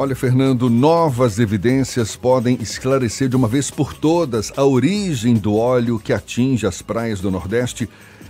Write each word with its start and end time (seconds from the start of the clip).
Olha, 0.00 0.14
Fernando, 0.14 0.70
novas 0.70 1.40
evidências 1.40 2.14
podem 2.14 2.56
esclarecer 2.60 3.28
de 3.28 3.34
uma 3.34 3.48
vez 3.48 3.68
por 3.68 3.92
todas 3.92 4.52
a 4.56 4.62
origem 4.62 5.34
do 5.34 5.56
óleo 5.56 5.98
que 5.98 6.12
atinge 6.12 6.68
as 6.68 6.80
praias 6.80 7.20
do 7.20 7.32
Nordeste 7.32 7.88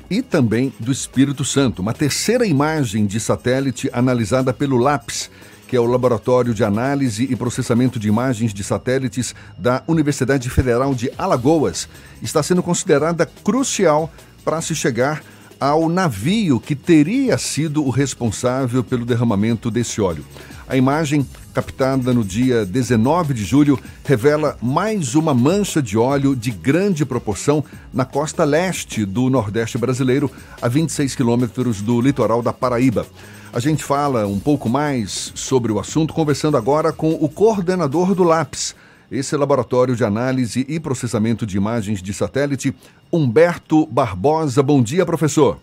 e 0.09 0.23
também 0.23 0.73
do 0.81 0.91
Espírito 0.91 1.45
Santo. 1.45 1.83
Uma 1.83 1.93
terceira 1.93 2.47
imagem 2.47 3.05
de 3.05 3.21
satélite 3.21 3.91
analisada 3.93 4.51
pelo 4.51 4.79
LAPS, 4.79 5.31
que 5.67 5.77
é 5.77 5.81
o 5.81 5.85
Laboratório 5.85 6.55
de 6.55 6.65
Análise 6.65 7.29
e 7.31 7.37
Processamento 7.37 7.99
de 7.99 8.09
Imagens 8.09 8.55
de 8.55 8.65
Satélites 8.65 9.35
da 9.59 9.83
Universidade 9.87 10.49
Federal 10.49 10.95
de 10.95 11.13
Alagoas, 11.19 11.87
está 12.23 12.43
sendo 12.43 12.63
considerada 12.63 13.27
crucial 13.45 14.11
para 14.43 14.63
se 14.63 14.75
chegar 14.75 15.23
ao 15.61 15.87
navio 15.91 16.59
que 16.61 16.75
teria 16.75 17.37
sido 17.37 17.85
o 17.85 17.91
responsável 17.91 18.83
pelo 18.83 19.05
derramamento 19.05 19.71
desse 19.71 20.01
óleo. 20.01 20.25
A 20.69 20.77
imagem, 20.77 21.27
captada 21.55 22.13
no 22.13 22.23
dia 22.23 22.67
19 22.67 23.33
de 23.33 23.43
julho, 23.43 23.81
revela 24.05 24.59
mais 24.61 25.15
uma 25.15 25.33
mancha 25.33 25.81
de 25.81 25.97
óleo 25.97 26.37
de 26.37 26.51
grande 26.51 27.07
proporção 27.07 27.65
na 27.91 28.05
costa 28.05 28.45
leste 28.45 29.07
do 29.07 29.31
Nordeste 29.31 29.79
brasileiro, 29.79 30.31
a 30.61 30.69
26 30.69 31.15
quilômetros 31.15 31.81
do 31.81 31.99
litoral 32.03 32.43
da 32.43 32.53
Paraíba. 32.53 33.07
A 33.51 33.61
gente 33.61 33.83
fala 33.83 34.27
um 34.27 34.39
pouco 34.39 34.69
mais 34.69 35.33
sobre 35.35 35.73
o 35.73 35.81
assunto 35.81 36.13
conversando 36.13 36.59
agora 36.59 36.93
com 36.93 37.13
o 37.13 37.31
coordenador 37.31 38.15
do 38.15 38.23
LAPS, 38.23 38.77
esse 39.11 39.35
laboratório 39.39 39.97
de 39.97 40.05
análise 40.05 40.67
e 40.69 40.79
processamento 40.79 41.47
de 41.47 41.57
imagens 41.57 42.03
de 42.03 42.13
satélite, 42.13 42.75
Humberto 43.11 43.87
Barbosa. 43.87 44.63
Bom 44.63 44.83
dia, 44.83 45.07
professor. 45.07 45.59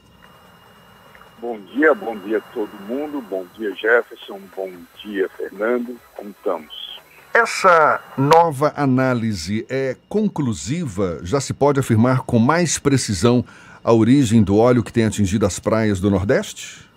Bom 1.46 1.60
dia, 1.60 1.94
bom 1.94 2.18
dia 2.18 2.40
a 2.40 2.54
todo 2.56 2.72
mundo, 2.88 3.22
bom 3.22 3.46
dia 3.56 3.72
Jefferson, 3.76 4.42
bom 4.56 4.74
dia 4.96 5.30
Fernando, 5.30 5.96
como 6.16 6.32
estamos? 6.32 7.00
Essa 7.32 8.02
nova 8.18 8.74
análise 8.76 9.64
é 9.70 9.96
conclusiva? 10.10 11.20
Já 11.22 11.40
se 11.40 11.54
pode 11.54 11.80
afirmar 11.80 12.22
com 12.22 12.40
mais 12.40 12.80
precisão 12.80 13.46
a 13.84 13.94
origem 13.94 14.42
do 14.42 14.58
óleo 14.58 14.84
que 14.84 14.92
tem 14.92 15.06
atingido 15.06 15.46
as 15.46 15.60
praias 15.60 16.00
do 16.00 16.10
Nordeste? 16.10 16.90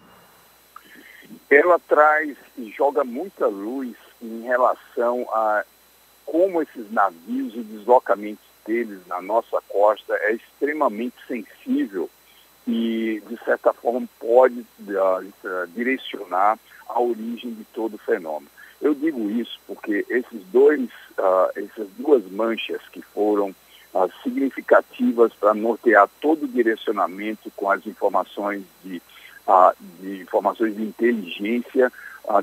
Ela 1.50 1.78
traz 1.86 2.34
e 2.56 2.70
joga 2.70 3.04
muita 3.04 3.46
luz 3.48 3.94
em 4.22 4.44
relação 4.44 5.26
a 5.30 5.62
como 6.24 6.62
esses 6.62 6.90
navios 6.90 7.54
e 7.54 7.60
deslocamentos 7.60 8.46
deles 8.66 9.00
na 9.06 9.20
nossa 9.20 9.60
costa 9.68 10.14
é 10.14 10.32
extremamente 10.32 11.16
sensível 11.26 12.08
e, 12.68 13.22
de 13.26 13.42
certa 13.44 13.72
forma, 13.72 14.06
pode 14.20 14.60
uh, 14.60 15.66
direcionar 15.74 16.58
a 16.86 17.00
origem 17.00 17.54
de 17.54 17.64
todo 17.72 17.94
o 17.94 17.98
fenômeno. 17.98 18.50
Eu 18.80 18.94
digo 18.94 19.30
isso 19.30 19.58
porque 19.66 20.04
esses 20.10 20.42
dois, 20.52 20.82
uh, 21.18 21.50
essas 21.56 21.88
duas 21.96 22.30
manchas 22.30 22.82
que 22.92 23.00
foram 23.00 23.54
uh, 23.94 24.12
significativas 24.22 25.32
para 25.32 25.54
nortear 25.54 26.10
todo 26.20 26.44
o 26.44 26.48
direcionamento 26.48 27.50
com 27.56 27.70
as 27.70 27.86
informações 27.86 28.62
de, 28.84 29.00
de 30.00 30.20
informações 30.20 30.76
de 30.76 30.82
inteligência 30.82 31.90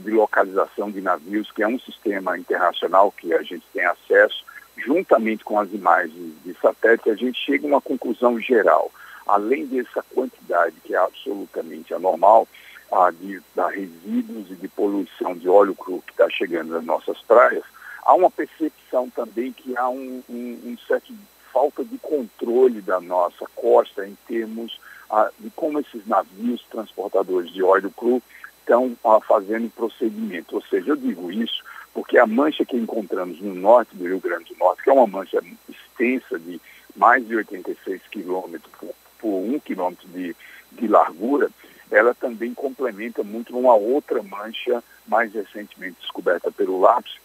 de 0.01 0.09
localização 0.09 0.89
de 0.89 0.99
navios, 0.99 1.51
que 1.51 1.61
é 1.61 1.67
um 1.67 1.77
sistema 1.77 2.35
internacional 2.39 3.11
que 3.11 3.31
a 3.31 3.43
gente 3.43 3.63
tem 3.71 3.85
acesso, 3.85 4.43
juntamente 4.75 5.43
com 5.43 5.59
as 5.59 5.71
imagens 5.71 6.33
de 6.43 6.55
satélite, 6.55 7.11
a 7.11 7.15
gente 7.15 7.39
chega 7.39 7.67
a 7.67 7.69
uma 7.69 7.81
conclusão 7.81 8.39
geral 8.39 8.91
além 9.27 9.65
dessa 9.65 10.03
quantidade 10.13 10.75
que 10.83 10.93
é 10.93 10.97
absolutamente 10.97 11.93
anormal, 11.93 12.47
ah, 12.91 13.11
de, 13.11 13.41
da 13.55 13.67
resíduos 13.67 14.51
e 14.51 14.55
de 14.55 14.67
poluição 14.67 15.35
de 15.35 15.49
óleo 15.49 15.75
cru 15.75 16.01
que 16.05 16.11
está 16.11 16.29
chegando 16.29 16.71
nas 16.73 16.83
nossas 16.83 17.21
praias, 17.23 17.63
há 18.03 18.13
uma 18.13 18.29
percepção 18.29 19.09
também 19.09 19.51
que 19.51 19.75
há 19.75 19.89
um, 19.89 20.23
um, 20.29 20.59
um 20.63 20.77
certo 20.87 21.13
falta 21.51 21.83
de 21.83 21.97
controle 21.97 22.81
da 22.81 22.99
nossa 22.99 23.45
costa 23.55 24.05
em 24.05 24.15
termos 24.27 24.79
ah, 25.09 25.31
de 25.39 25.49
como 25.51 25.79
esses 25.79 26.05
navios 26.05 26.63
transportadores 26.69 27.51
de 27.51 27.63
óleo 27.63 27.91
cru 27.91 28.21
estão 28.59 28.95
ah, 29.03 29.19
fazendo 29.21 29.69
procedimento. 29.69 30.55
Ou 30.55 30.61
seja, 30.63 30.91
eu 30.91 30.95
digo 30.95 31.31
isso 31.31 31.63
porque 31.93 32.17
a 32.17 32.27
mancha 32.27 32.65
que 32.65 32.75
encontramos 32.75 33.39
no 33.39 33.55
norte 33.55 33.95
do 33.95 34.05
Rio 34.05 34.19
Grande 34.19 34.53
do 34.53 34.59
Norte, 34.59 34.83
que 34.83 34.89
é 34.89 34.93
uma 34.93 35.07
mancha 35.07 35.41
extensa 35.69 36.37
de 36.37 36.59
mais 36.95 37.25
de 37.25 37.35
86 37.37 38.01
quilômetros 38.11 38.71
por 38.77 38.93
um 39.27 39.59
quilômetro 39.59 40.07
de, 40.09 40.35
de 40.71 40.87
largura, 40.87 41.49
ela 41.91 42.13
também 42.13 42.53
complementa 42.53 43.23
muito 43.23 43.57
uma 43.57 43.75
outra 43.75 44.21
mancha 44.23 44.83
mais 45.07 45.33
recentemente 45.33 45.97
descoberta 46.01 46.51
pelo 46.51 46.79
LAPS, 46.79 47.17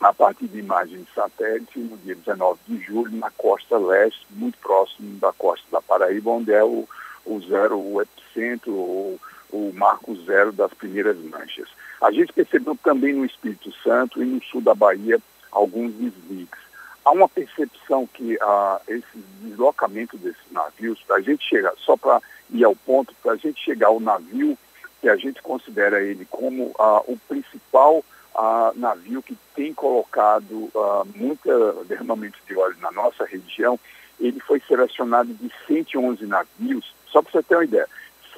a 0.00 0.12
partir 0.12 0.48
de 0.48 0.58
imagens 0.58 1.06
de 1.06 1.80
no 1.80 1.96
dia 1.98 2.14
19 2.14 2.60
de 2.68 2.78
julho, 2.80 3.16
na 3.16 3.30
costa 3.30 3.78
leste, 3.78 4.26
muito 4.30 4.58
próximo 4.58 5.18
da 5.18 5.32
costa 5.32 5.64
da 5.70 5.80
Paraíba, 5.80 6.30
onde 6.30 6.52
é 6.52 6.62
o, 6.62 6.86
o 7.24 7.40
zero, 7.40 7.78
o 7.78 8.02
epicentro, 8.02 8.72
o, 8.72 9.20
o 9.50 9.72
marco 9.74 10.14
zero 10.24 10.52
das 10.52 10.72
primeiras 10.74 11.16
manchas. 11.18 11.68
A 12.02 12.10
gente 12.10 12.32
percebeu 12.32 12.76
também 12.82 13.14
no 13.14 13.24
Espírito 13.24 13.72
Santo 13.82 14.22
e 14.22 14.26
no 14.26 14.42
sul 14.42 14.60
da 14.60 14.74
Bahia 14.74 15.18
alguns 15.50 15.92
desliques 15.94 16.63
há 17.04 17.10
uma 17.10 17.28
percepção 17.28 18.06
que 18.06 18.38
ah, 18.40 18.80
esse 18.88 19.18
deslocamento 19.42 20.16
desses 20.16 20.50
navios, 20.50 21.00
para 21.06 21.16
a 21.16 21.20
gente 21.20 21.44
chegar, 21.44 21.72
só 21.78 21.96
para 21.96 22.20
ir 22.50 22.64
ao 22.64 22.74
ponto, 22.74 23.14
para 23.22 23.32
a 23.32 23.36
gente 23.36 23.62
chegar 23.62 23.88
ao 23.88 24.00
navio 24.00 24.58
que 25.00 25.08
a 25.08 25.16
gente 25.16 25.42
considera 25.42 26.02
ele 26.02 26.24
como 26.24 26.74
ah, 26.78 27.02
o 27.06 27.18
principal 27.28 28.02
ah, 28.34 28.72
navio 28.74 29.22
que 29.22 29.36
tem 29.54 29.74
colocado 29.74 30.70
ah, 30.74 31.04
muito 31.14 31.84
derramamento 31.86 32.38
de 32.46 32.56
óleo 32.56 32.76
na 32.80 32.90
nossa 32.90 33.24
região, 33.24 33.78
ele 34.18 34.40
foi 34.40 34.62
selecionado 34.66 35.32
de 35.34 35.52
111 35.66 36.24
navios, 36.26 36.94
só 37.06 37.20
para 37.20 37.32
você 37.32 37.42
ter 37.42 37.54
uma 37.56 37.64
ideia, 37.64 37.88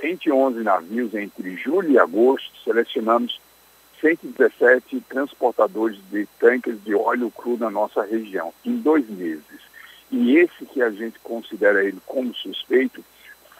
111 0.00 0.62
navios 0.62 1.14
entre 1.14 1.56
julho 1.56 1.90
e 1.90 1.98
agosto, 1.98 2.50
selecionamos 2.64 3.40
117 4.06 5.00
transportadores 5.08 5.98
de 6.10 6.26
tanques 6.38 6.82
de 6.84 6.94
óleo 6.94 7.30
cru 7.32 7.56
na 7.56 7.68
nossa 7.68 8.02
região, 8.04 8.54
em 8.64 8.76
dois 8.76 9.08
meses. 9.08 9.42
E 10.12 10.36
esse 10.36 10.64
que 10.66 10.80
a 10.80 10.90
gente 10.90 11.18
considera 11.18 11.84
ele 11.84 11.98
como 12.06 12.32
suspeito, 12.34 13.04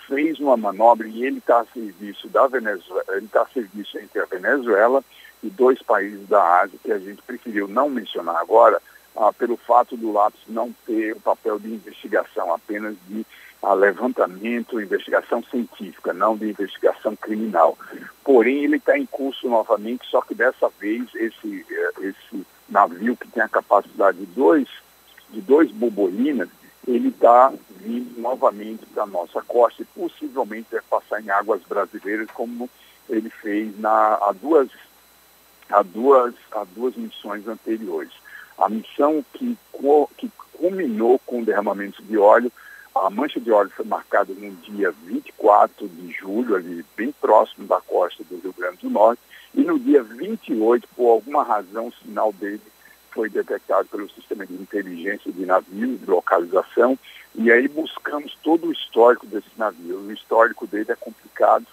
fez 0.06 0.38
uma 0.38 0.56
manobra 0.56 1.08
e 1.08 1.24
ele 1.24 1.38
está 1.38 1.60
a 1.60 1.66
serviço 1.66 2.28
da 2.28 2.46
Venezuela, 2.46 3.04
ele 3.08 3.26
está 3.26 3.42
a 3.42 3.48
serviço 3.48 3.98
entre 3.98 4.20
a 4.20 4.24
Venezuela 4.26 5.02
e 5.42 5.50
dois 5.50 5.82
países 5.82 6.28
da 6.28 6.60
Ásia 6.60 6.78
que 6.80 6.92
a 6.92 6.98
gente 7.00 7.20
preferiu 7.22 7.66
não 7.66 7.90
mencionar 7.90 8.36
agora, 8.36 8.80
ah, 9.16 9.32
pelo 9.32 9.56
fato 9.56 9.96
do 9.96 10.12
lápis 10.12 10.40
não 10.46 10.72
ter 10.86 11.16
o 11.16 11.20
papel 11.20 11.58
de 11.58 11.68
investigação, 11.68 12.54
apenas 12.54 12.94
de 13.08 13.26
a 13.66 13.74
levantamento, 13.74 14.80
investigação 14.80 15.42
científica, 15.42 16.12
não 16.12 16.36
de 16.36 16.48
investigação 16.48 17.16
criminal. 17.16 17.76
Porém, 18.22 18.62
ele 18.62 18.76
está 18.76 18.96
em 18.96 19.04
curso 19.04 19.48
novamente, 19.48 20.06
só 20.06 20.20
que 20.20 20.36
dessa 20.36 20.68
vez 20.78 21.02
esse, 21.16 21.66
eh, 21.68 21.90
esse 22.00 22.46
navio 22.68 23.16
que 23.16 23.26
tem 23.26 23.42
a 23.42 23.48
capacidade 23.48 24.18
de 24.18 24.26
dois, 24.26 24.68
de 25.30 25.40
dois 25.40 25.68
bobolinas, 25.72 26.48
ele 26.86 27.08
está 27.08 27.52
vindo 27.80 28.20
novamente 28.20 28.86
para 28.86 29.02
a 29.02 29.06
nossa 29.06 29.42
costa 29.42 29.82
e 29.82 29.86
possivelmente 29.86 30.68
vai 30.70 30.82
passar 30.88 31.20
em 31.20 31.30
águas 31.30 31.60
brasileiras, 31.68 32.30
como 32.30 32.70
ele 33.10 33.30
fez 33.30 33.76
na, 33.80 34.14
há, 34.14 34.32
duas, 34.40 34.68
há, 35.68 35.82
duas, 35.82 36.34
há 36.52 36.62
duas 36.72 36.94
missões 36.94 37.48
anteriores. 37.48 38.12
A 38.58 38.68
missão 38.68 39.24
que, 39.32 39.58
que 40.16 40.30
culminou 40.52 41.18
com 41.26 41.40
o 41.40 41.44
derramamento 41.44 42.00
de 42.04 42.16
óleo 42.16 42.52
a 43.04 43.10
mancha 43.10 43.40
de 43.40 43.50
óleo 43.50 43.70
foi 43.76 43.84
marcada 43.84 44.32
no 44.32 44.50
dia 44.56 44.90
24 45.04 45.88
de 45.88 46.12
julho, 46.12 46.56
ali 46.56 46.84
bem 46.96 47.12
próximo 47.12 47.66
da 47.66 47.80
costa 47.80 48.24
do 48.24 48.38
Rio 48.38 48.54
Grande 48.56 48.78
do 48.78 48.90
Norte, 48.90 49.20
e 49.54 49.62
no 49.62 49.78
dia 49.78 50.02
28, 50.02 50.88
por 50.94 51.10
alguma 51.10 51.42
razão, 51.42 51.88
o 51.88 51.94
sinal 51.94 52.32
dele 52.32 52.60
foi 53.10 53.30
detectado 53.30 53.88
pelo 53.88 54.10
sistema 54.10 54.46
de 54.46 54.54
inteligência 54.54 55.32
de 55.32 55.46
navio, 55.46 55.96
de 55.96 56.06
localização, 56.06 56.98
e 57.34 57.50
aí 57.50 57.66
buscamos 57.68 58.36
todo 58.42 58.66
o 58.66 58.72
histórico 58.72 59.26
desse 59.26 59.50
navio. 59.56 59.98
O 59.98 60.12
histórico 60.12 60.66
dele 60.66 60.92
é 60.92 60.96
complicado, 60.96 61.66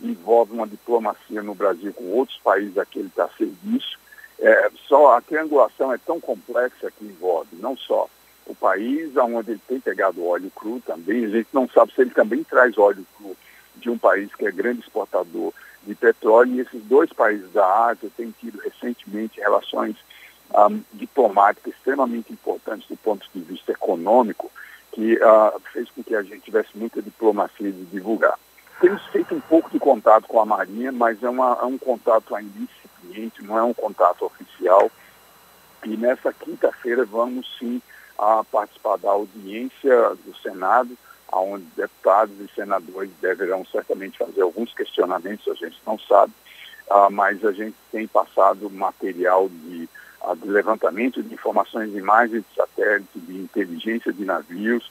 envolve 0.00 0.52
uma 0.52 0.66
diplomacia 0.66 1.42
no 1.42 1.54
Brasil 1.54 1.92
com 1.92 2.04
outros 2.04 2.38
países 2.38 2.76
a 2.78 2.84
que 2.84 2.98
ele 2.98 3.08
está 3.08 3.24
a 3.24 3.36
serviço. 3.36 3.98
É, 4.38 4.70
só 4.86 5.16
a 5.16 5.20
triangulação 5.20 5.92
é 5.92 5.98
tão 5.98 6.20
complexa 6.20 6.90
que 6.90 7.04
envolve 7.04 7.56
não 7.56 7.76
só 7.76 8.08
o 8.46 8.54
país 8.54 9.16
onde 9.16 9.52
ele 9.52 9.60
tem 9.66 9.80
pegado 9.80 10.24
óleo 10.24 10.50
cru 10.54 10.80
também. 10.84 11.24
A 11.24 11.28
gente 11.28 11.48
não 11.52 11.68
sabe 11.68 11.92
se 11.92 12.00
ele 12.00 12.10
também 12.10 12.44
traz 12.44 12.76
óleo 12.78 13.04
cru 13.16 13.36
de 13.76 13.90
um 13.90 13.98
país 13.98 14.34
que 14.34 14.46
é 14.46 14.50
grande 14.50 14.80
exportador 14.80 15.52
de 15.84 15.94
petróleo. 15.94 16.54
E 16.54 16.60
esses 16.60 16.82
dois 16.84 17.12
países 17.12 17.50
da 17.52 17.86
Ásia 17.86 18.10
têm 18.16 18.32
tido 18.40 18.58
recentemente 18.60 19.40
relações 19.40 19.96
um, 20.54 20.80
diplomáticas 20.92 21.74
extremamente 21.74 22.32
importantes 22.32 22.88
do 22.88 22.96
ponto 22.96 23.26
de 23.34 23.40
vista 23.40 23.72
econômico, 23.72 24.50
que 24.92 25.14
uh, 25.16 25.60
fez 25.72 25.90
com 25.90 26.02
que 26.02 26.14
a 26.14 26.22
gente 26.22 26.40
tivesse 26.40 26.70
muita 26.74 27.02
diplomacia 27.02 27.70
de 27.70 27.84
divulgar. 27.86 28.38
Temos 28.80 29.04
feito 29.06 29.34
um 29.34 29.40
pouco 29.40 29.70
de 29.70 29.78
contato 29.78 30.26
com 30.26 30.40
a 30.40 30.44
Marinha, 30.44 30.92
mas 30.92 31.22
é, 31.22 31.28
uma, 31.28 31.58
é 31.60 31.64
um 31.64 31.78
contato 31.78 32.34
ainda 32.34 32.50
ambiente, 33.06 33.44
não 33.44 33.56
é 33.56 33.62
um 33.62 33.74
contato 33.74 34.24
oficial. 34.24 34.90
E 35.84 35.96
nessa 35.96 36.32
quinta-feira 36.32 37.04
vamos 37.04 37.46
sim 37.58 37.80
a 38.18 38.44
participar 38.44 38.98
da 38.98 39.10
audiência 39.10 40.14
do 40.24 40.34
Senado, 40.42 40.96
onde 41.32 41.64
deputados 41.76 42.34
e 42.40 42.54
senadores 42.54 43.10
deverão 43.20 43.64
certamente 43.66 44.18
fazer 44.18 44.42
alguns 44.42 44.72
questionamentos, 44.72 45.46
a 45.48 45.54
gente 45.54 45.76
não 45.86 45.98
sabe, 45.98 46.32
uh, 46.88 47.10
mas 47.10 47.44
a 47.44 47.52
gente 47.52 47.76
tem 47.90 48.06
passado 48.06 48.70
material 48.70 49.48
de, 49.48 49.88
uh, 50.22 50.36
de 50.36 50.48
levantamento 50.48 51.22
de 51.22 51.34
informações 51.34 51.90
de 51.90 51.98
imagens 51.98 52.44
de 52.48 52.54
satélite, 52.54 53.18
de 53.18 53.38
inteligência 53.38 54.12
de 54.12 54.24
navios, 54.24 54.90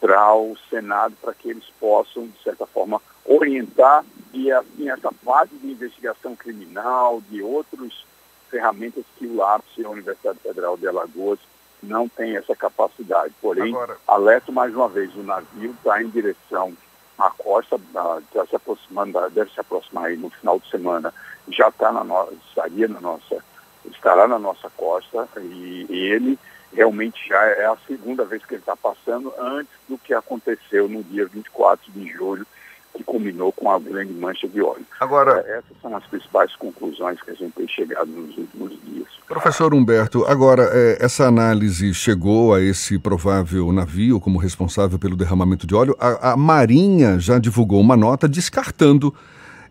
para 0.00 0.34
o 0.34 0.54
Senado, 0.68 1.14
para 1.22 1.32
que 1.32 1.48
eles 1.48 1.64
possam, 1.80 2.26
de 2.26 2.42
certa 2.42 2.66
forma, 2.66 3.00
orientar 3.24 4.04
e 4.34 4.52
assim, 4.52 4.90
essa 4.90 5.10
fase 5.24 5.56
de 5.56 5.70
investigação 5.70 6.36
criminal, 6.36 7.22
de 7.30 7.40
outras 7.40 8.04
ferramentas 8.50 9.04
que 9.16 9.26
o 9.26 9.36
LAPS 9.36 9.78
e 9.78 9.84
a 9.84 9.88
Universidade 9.88 10.40
Federal 10.40 10.76
de 10.76 10.86
Alagoas 10.86 11.38
não 11.84 12.08
tem 12.08 12.36
essa 12.36 12.54
capacidade. 12.54 13.32
Porém, 13.40 13.74
Agora... 13.74 13.96
alerto 14.06 14.52
mais 14.52 14.74
uma 14.74 14.88
vez, 14.88 15.14
o 15.14 15.22
navio 15.22 15.72
está 15.72 16.02
em 16.02 16.08
direção 16.08 16.74
à 17.18 17.30
costa, 17.30 17.76
está 17.76 18.46
se 18.46 18.56
aproximando, 18.56 19.30
deve 19.30 19.50
se 19.52 19.60
aproximar 19.60 20.06
aí 20.06 20.16
no 20.16 20.30
final 20.30 20.58
de 20.58 20.68
semana, 20.68 21.14
já 21.48 21.68
está 21.68 21.92
na 21.92 22.02
nossa, 22.02 22.34
estaria 22.48 22.88
na 22.88 23.00
nossa, 23.00 23.44
estará 23.86 24.26
na 24.26 24.38
nossa 24.38 24.68
costa 24.70 25.28
e, 25.36 25.86
e 25.88 26.12
ele 26.12 26.38
realmente 26.72 27.28
já 27.28 27.40
é 27.40 27.66
a 27.66 27.76
segunda 27.86 28.24
vez 28.24 28.44
que 28.44 28.54
ele 28.54 28.62
está 28.62 28.76
passando 28.76 29.32
antes 29.38 29.72
do 29.88 29.96
que 29.96 30.12
aconteceu 30.12 30.88
no 30.88 31.04
dia 31.04 31.26
24 31.26 31.92
de 31.92 32.08
julho 32.08 32.46
que 32.94 33.02
culminou 33.02 33.52
com 33.52 33.70
a 33.70 33.78
grande 33.78 34.12
mancha 34.12 34.48
de 34.48 34.60
óleo. 34.60 34.84
Agora, 35.00 35.44
é, 35.46 35.58
essas 35.58 35.76
são 35.82 35.94
as 35.96 36.04
principais 36.06 36.54
conclusões 36.56 37.20
que 37.22 37.30
a 37.30 37.34
gente 37.34 37.52
tem 37.52 37.68
chegado 37.68 38.06
nos 38.06 38.36
últimos 38.36 38.70
dias. 38.84 39.08
Professor 39.26 39.74
Humberto, 39.74 40.24
agora 40.26 40.68
é, 40.72 40.98
essa 41.00 41.26
análise 41.26 41.92
chegou 41.92 42.54
a 42.54 42.60
esse 42.60 42.98
provável 42.98 43.72
navio 43.72 44.20
como 44.20 44.38
responsável 44.38 44.98
pelo 44.98 45.16
derramamento 45.16 45.66
de 45.66 45.74
óleo. 45.74 45.96
A, 45.98 46.32
a 46.32 46.36
Marinha 46.36 47.18
já 47.18 47.38
divulgou 47.38 47.80
uma 47.80 47.96
nota 47.96 48.28
descartando 48.28 49.14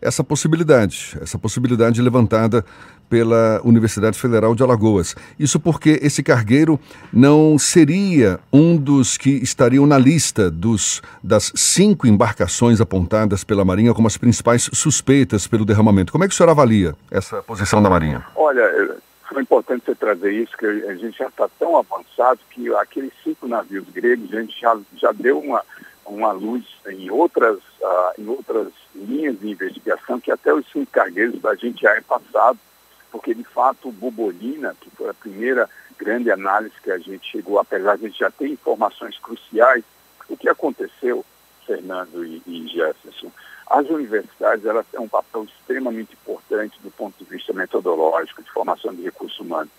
essa 0.04 0.22
possibilidade, 0.22 1.16
essa 1.20 1.38
possibilidade 1.38 2.00
levantada 2.02 2.64
pela 3.08 3.60
Universidade 3.64 4.18
Federal 4.18 4.54
de 4.54 4.62
Alagoas. 4.62 5.14
Isso 5.38 5.58
porque 5.58 5.98
esse 6.02 6.22
cargueiro 6.22 6.78
não 7.12 7.58
seria 7.58 8.38
um 8.52 8.76
dos 8.76 9.16
que 9.16 9.30
estariam 9.30 9.86
na 9.86 9.98
lista 9.98 10.50
dos, 10.50 11.02
das 11.22 11.52
cinco 11.54 12.06
embarcações 12.06 12.80
apontadas 12.80 13.44
pela 13.44 13.64
Marinha 13.64 13.94
como 13.94 14.06
as 14.06 14.16
principais 14.16 14.68
suspeitas 14.72 15.46
pelo 15.46 15.64
derramamento. 15.64 16.12
Como 16.12 16.24
é 16.24 16.28
que 16.28 16.34
o 16.34 16.36
senhor 16.36 16.50
avalia 16.50 16.94
essa 17.10 17.42
posição 17.42 17.82
da 17.82 17.90
Marinha? 17.90 18.24
Olha, 18.34 18.96
foi 19.28 19.42
importante 19.42 19.84
você 19.86 19.94
trazer 19.94 20.32
isso, 20.32 20.56
que 20.56 20.66
a 20.66 20.94
gente 20.94 21.18
já 21.18 21.28
está 21.28 21.48
tão 21.58 21.76
avançado 21.76 22.40
que 22.50 22.72
aqueles 22.74 23.12
cinco 23.22 23.48
navios 23.48 23.84
gregos, 23.92 24.32
a 24.32 24.40
gente 24.40 24.60
já, 24.60 24.76
já 24.96 25.12
deu 25.12 25.38
uma, 25.38 25.62
uma 26.06 26.32
luz 26.32 26.64
em 26.86 27.10
outras, 27.10 27.58
uh, 27.58 28.20
em 28.20 28.26
outras 28.28 28.68
linhas 28.94 29.38
de 29.40 29.50
investigação 29.50 30.20
que 30.20 30.30
até 30.30 30.52
os 30.52 30.66
cinco 30.70 30.90
cargueiros 30.90 31.40
da 31.40 31.54
gente 31.54 31.82
já 31.82 31.94
é 31.94 32.00
passado 32.00 32.58
porque 33.14 33.32
de 33.32 33.44
fato 33.44 33.90
o 33.90 33.92
Bobolina, 33.92 34.74
que 34.80 34.90
foi 34.90 35.08
a 35.08 35.14
primeira 35.14 35.70
grande 35.96 36.32
análise 36.32 36.74
que 36.82 36.90
a 36.90 36.98
gente 36.98 37.30
chegou, 37.30 37.60
apesar 37.60 37.96
de 37.96 38.06
a 38.06 38.08
gente 38.08 38.18
já 38.18 38.28
ter 38.28 38.48
informações 38.48 39.16
cruciais, 39.20 39.84
o 40.28 40.36
que 40.36 40.48
aconteceu, 40.48 41.24
Fernando 41.64 42.24
e, 42.24 42.42
e 42.44 42.66
Jefferson, 42.66 43.30
as 43.68 43.88
universidades 43.88 44.66
elas 44.66 44.84
têm 44.90 44.98
um 44.98 45.08
papel 45.08 45.44
extremamente 45.44 46.12
importante 46.14 46.76
do 46.82 46.90
ponto 46.90 47.16
de 47.16 47.30
vista 47.30 47.52
metodológico, 47.52 48.42
de 48.42 48.50
formação 48.50 48.92
de 48.92 49.02
recursos 49.02 49.38
humanos. 49.38 49.70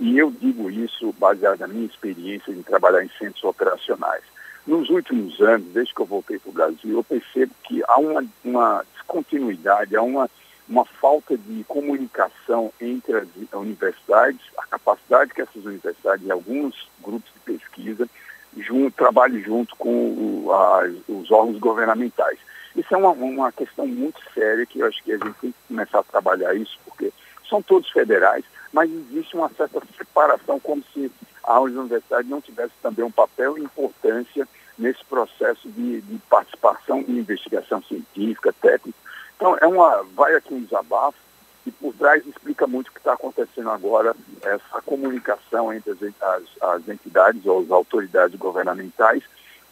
E 0.00 0.18
eu 0.18 0.32
digo 0.32 0.68
isso 0.68 1.12
baseado 1.12 1.60
na 1.60 1.68
minha 1.68 1.86
experiência 1.86 2.50
em 2.50 2.60
trabalhar 2.62 3.04
em 3.04 3.10
centros 3.20 3.44
operacionais. 3.44 4.24
Nos 4.66 4.88
últimos 4.90 5.40
anos, 5.40 5.66
desde 5.72 5.94
que 5.94 6.00
eu 6.00 6.06
voltei 6.06 6.38
para 6.38 6.50
o 6.50 6.52
Brasil, 6.52 6.96
eu 6.96 7.04
percebo 7.04 7.52
que 7.64 7.82
há 7.88 7.98
uma, 7.98 8.24
uma 8.44 8.84
descontinuidade, 8.94 9.96
há 9.96 10.02
uma 10.02 10.28
uma 10.70 10.84
falta 10.84 11.36
de 11.36 11.64
comunicação 11.64 12.72
entre 12.80 13.16
as 13.16 13.26
universidades, 13.52 14.40
a 14.56 14.64
capacidade 14.66 15.34
que 15.34 15.42
essas 15.42 15.64
universidades 15.64 16.24
e 16.24 16.30
alguns 16.30 16.88
grupos 17.02 17.28
de 17.32 17.40
pesquisa 17.40 18.08
junto, 18.56 18.96
trabalhem 18.96 19.42
junto 19.42 19.74
com 19.74 19.90
o, 19.90 20.52
a, 20.52 20.88
os 21.08 21.28
órgãos 21.30 21.58
governamentais. 21.58 22.38
Isso 22.76 22.94
é 22.94 22.96
uma, 22.96 23.10
uma 23.10 23.50
questão 23.50 23.84
muito 23.84 24.20
séria 24.32 24.64
que 24.64 24.78
eu 24.78 24.86
acho 24.86 25.02
que 25.02 25.12
a 25.12 25.18
gente 25.18 25.34
tem 25.40 25.50
que 25.50 25.58
começar 25.66 25.98
a 25.98 26.04
trabalhar 26.04 26.54
isso, 26.54 26.78
porque 26.84 27.12
são 27.48 27.60
todos 27.60 27.90
federais, 27.90 28.44
mas 28.72 28.88
existe 28.88 29.34
uma 29.34 29.48
certa 29.48 29.82
separação, 29.98 30.60
como 30.60 30.84
se 30.94 31.10
a 31.44 31.60
universidade 31.60 32.28
não 32.28 32.40
tivesse 32.40 32.72
também 32.82 33.04
um 33.04 33.10
papel 33.10 33.58
e 33.58 33.62
importância 33.62 34.46
nesse 34.78 35.04
processo 35.04 35.68
de, 35.68 36.00
de 36.00 36.18
participação 36.30 37.00
em 37.00 37.18
investigação 37.18 37.82
científica, 37.82 38.52
técnica, 38.52 38.98
então, 39.40 39.56
é 39.58 39.66
uma, 39.66 40.04
vai 40.14 40.34
aqui 40.34 40.52
um 40.52 40.62
desabafo 40.62 41.16
e 41.64 41.70
por 41.70 41.94
trás 41.94 42.22
explica 42.26 42.66
muito 42.66 42.88
o 42.88 42.92
que 42.92 42.98
está 42.98 43.14
acontecendo 43.14 43.70
agora, 43.70 44.14
essa 44.42 44.82
comunicação 44.84 45.72
entre 45.72 45.92
as, 45.92 46.42
as, 46.60 46.86
entidades 46.86 47.46
ou 47.46 47.62
as 47.62 47.70
autoridades 47.70 48.38
governamentais 48.38 49.22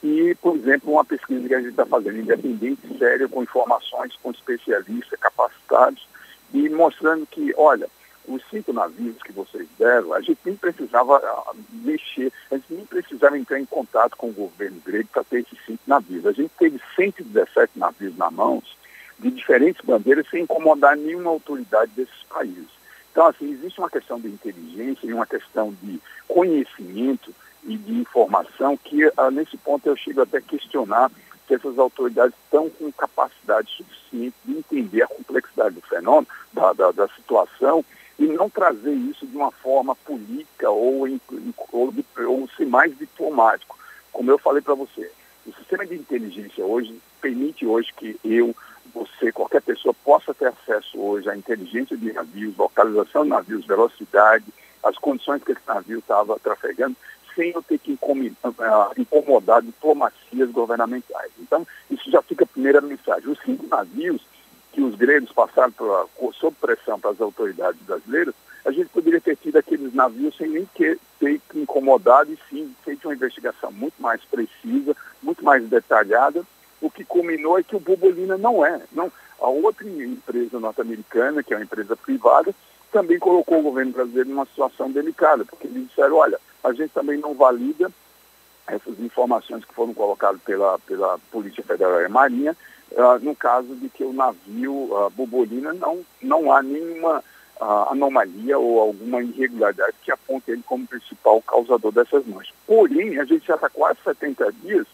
e, 0.02 0.34
por 0.40 0.56
exemplo, 0.56 0.90
uma 0.90 1.04
pesquisa 1.04 1.46
que 1.46 1.54
a 1.54 1.58
gente 1.58 1.72
está 1.72 1.84
fazendo 1.84 2.16
independente, 2.16 2.98
séria, 2.98 3.28
com 3.28 3.42
informações, 3.42 4.16
com 4.22 4.30
especialistas 4.30 5.20
capacitados 5.20 6.08
e 6.54 6.66
mostrando 6.70 7.26
que, 7.26 7.52
olha, 7.54 7.90
os 8.28 8.42
cinco 8.50 8.72
navios 8.72 9.16
que 9.22 9.32
vocês 9.32 9.66
deram, 9.78 10.12
a 10.12 10.20
gente 10.20 10.38
nem 10.44 10.54
precisava 10.54 11.16
ah, 11.16 11.52
mexer, 11.72 12.32
a 12.50 12.56
gente 12.56 12.72
nem 12.74 12.84
precisava 12.84 13.38
entrar 13.38 13.58
em 13.58 13.64
contato 13.64 14.16
com 14.16 14.28
o 14.28 14.32
governo 14.32 14.80
grego 14.84 15.08
para 15.12 15.24
ter 15.24 15.40
esses 15.40 15.58
cinco 15.64 15.82
navios. 15.86 16.26
A 16.26 16.32
gente 16.32 16.50
teve 16.58 16.80
117 16.94 17.78
navios 17.78 18.16
na 18.16 18.30
mãos 18.30 18.76
de 19.18 19.30
diferentes 19.30 19.84
bandeiras 19.84 20.28
sem 20.30 20.42
incomodar 20.42 20.96
nenhuma 20.96 21.30
autoridade 21.30 21.90
desses 21.96 22.22
países. 22.28 22.68
Então, 23.10 23.26
assim, 23.26 23.50
existe 23.50 23.80
uma 23.80 23.90
questão 23.90 24.20
de 24.20 24.28
inteligência 24.28 25.06
e 25.06 25.12
uma 25.12 25.26
questão 25.26 25.74
de 25.82 26.00
conhecimento 26.28 27.34
e 27.64 27.76
de 27.76 27.94
informação 27.94 28.76
que, 28.76 29.10
ah, 29.16 29.30
nesse 29.30 29.56
ponto, 29.56 29.86
eu 29.88 29.96
chego 29.96 30.22
até 30.22 30.38
a 30.38 30.42
questionar 30.42 31.10
se 31.48 31.54
essas 31.54 31.78
autoridades 31.78 32.34
estão 32.44 32.68
com 32.68 32.92
capacidade 32.92 33.70
suficiente 33.70 34.36
de 34.44 34.58
entender 34.58 35.02
a 35.02 35.08
complexidade 35.08 35.74
do 35.74 35.80
fenômeno, 35.80 36.28
da, 36.52 36.72
da, 36.74 36.92
da 36.92 37.08
situação, 37.08 37.84
e 38.18 38.26
não 38.26 38.50
trazer 38.50 38.92
isso 38.92 39.26
de 39.26 39.36
uma 39.36 39.50
forma 39.50 39.94
política 39.94 40.68
ou, 40.70 41.06
ou, 41.72 41.94
ou 42.26 42.48
ser 42.56 42.66
mais 42.66 42.96
diplomático. 42.98 43.78
Como 44.12 44.30
eu 44.30 44.38
falei 44.38 44.60
para 44.60 44.74
você, 44.74 45.10
o 45.46 45.52
sistema 45.52 45.86
de 45.86 45.94
inteligência 45.94 46.64
hoje 46.64 47.00
permite 47.20 47.64
hoje 47.64 47.92
que 47.96 48.18
eu, 48.24 48.54
você, 48.92 49.30
qualquer 49.30 49.62
pessoa 49.62 49.94
possa 50.04 50.34
ter 50.34 50.46
acesso 50.46 50.98
hoje 50.98 51.30
à 51.30 51.36
inteligência 51.36 51.96
de 51.96 52.12
navios, 52.12 52.56
localização 52.56 53.22
de 53.22 53.30
navios, 53.30 53.66
velocidade, 53.66 54.46
as 54.82 54.96
condições 54.98 55.42
que 55.42 55.52
esse 55.52 55.60
navio 55.66 55.98
estava 55.98 56.38
trafegando, 56.38 56.96
sem 57.34 57.52
eu 57.52 57.62
ter 57.62 57.78
que 57.78 57.96
ah, 58.60 58.90
incomodar 58.96 59.62
diplomacias 59.62 60.50
governamentais. 60.50 61.30
Então, 61.38 61.66
isso 61.88 62.10
já 62.10 62.20
fica 62.22 62.44
a 62.44 62.48
primeira 62.48 62.80
mensagem. 62.80 63.30
Os 63.30 63.38
cinco 63.40 63.66
navios 63.68 64.20
que 64.78 64.82
os 64.84 64.94
gregos 64.94 65.32
passaram 65.32 65.72
pra, 65.72 66.04
sob 66.34 66.56
pressão 66.60 67.00
para 67.00 67.10
as 67.10 67.20
autoridades 67.20 67.80
brasileiras, 67.82 68.32
a 68.64 68.70
gente 68.70 68.88
poderia 68.90 69.20
ter 69.20 69.36
tido 69.36 69.56
aqueles 69.56 69.92
navios 69.92 70.36
sem 70.36 70.48
nem 70.48 70.64
ter, 70.66 71.00
ter 71.18 71.40
incomodado 71.52 72.32
e 72.32 72.38
sim 72.48 72.72
feito 72.84 73.08
uma 73.08 73.14
investigação 73.14 73.72
muito 73.72 74.00
mais 74.00 74.20
precisa, 74.22 74.94
muito 75.20 75.44
mais 75.44 75.64
detalhada 75.68 76.46
o 76.80 76.88
que 76.88 77.04
culminou 77.04 77.58
é 77.58 77.62
que 77.64 77.74
o 77.74 77.80
Bobolina 77.80 78.38
não 78.38 78.64
é. 78.64 78.80
Não, 78.92 79.10
a 79.40 79.48
outra 79.48 79.84
empresa 79.88 80.60
norte-americana, 80.60 81.42
que 81.42 81.52
é 81.52 81.56
uma 81.56 81.64
empresa 81.64 81.96
privada, 81.96 82.54
também 82.92 83.18
colocou 83.18 83.58
o 83.58 83.62
governo 83.62 83.90
brasileiro 83.90 84.30
numa 84.30 84.46
situação 84.46 84.88
delicada, 84.88 85.44
porque 85.44 85.66
eles 85.66 85.88
disseram, 85.88 86.14
olha, 86.14 86.38
a 86.62 86.72
gente 86.72 86.90
também 86.90 87.18
não 87.18 87.34
valida 87.34 87.90
essas 88.64 89.00
informações 89.00 89.64
que 89.64 89.74
foram 89.74 89.92
colocadas 89.92 90.40
pela, 90.42 90.78
pela 90.80 91.18
Polícia 91.32 91.64
Federal 91.64 92.00
e 92.00 92.08
Marinha, 92.08 92.56
uh, 92.92 93.18
no 93.22 93.34
caso 93.34 93.74
de 93.76 93.88
que 93.88 94.04
o 94.04 94.12
navio 94.12 94.72
uh, 94.72 95.10
Bobolina 95.10 95.72
não, 95.72 96.04
não 96.22 96.52
há 96.52 96.62
nenhuma 96.62 97.22
uh, 97.60 97.92
anomalia 97.92 98.58
ou 98.58 98.80
alguma 98.80 99.22
irregularidade 99.22 99.94
que 100.02 100.12
aponte 100.12 100.50
ele 100.50 100.62
como 100.66 100.86
principal 100.86 101.42
causador 101.42 101.92
dessas 101.92 102.26
manchas. 102.26 102.54
Porém, 102.66 103.18
a 103.18 103.24
gente 103.24 103.46
já 103.46 103.54
está 103.54 103.68
quase 103.68 103.98
70 104.04 104.52
dias 104.62 104.86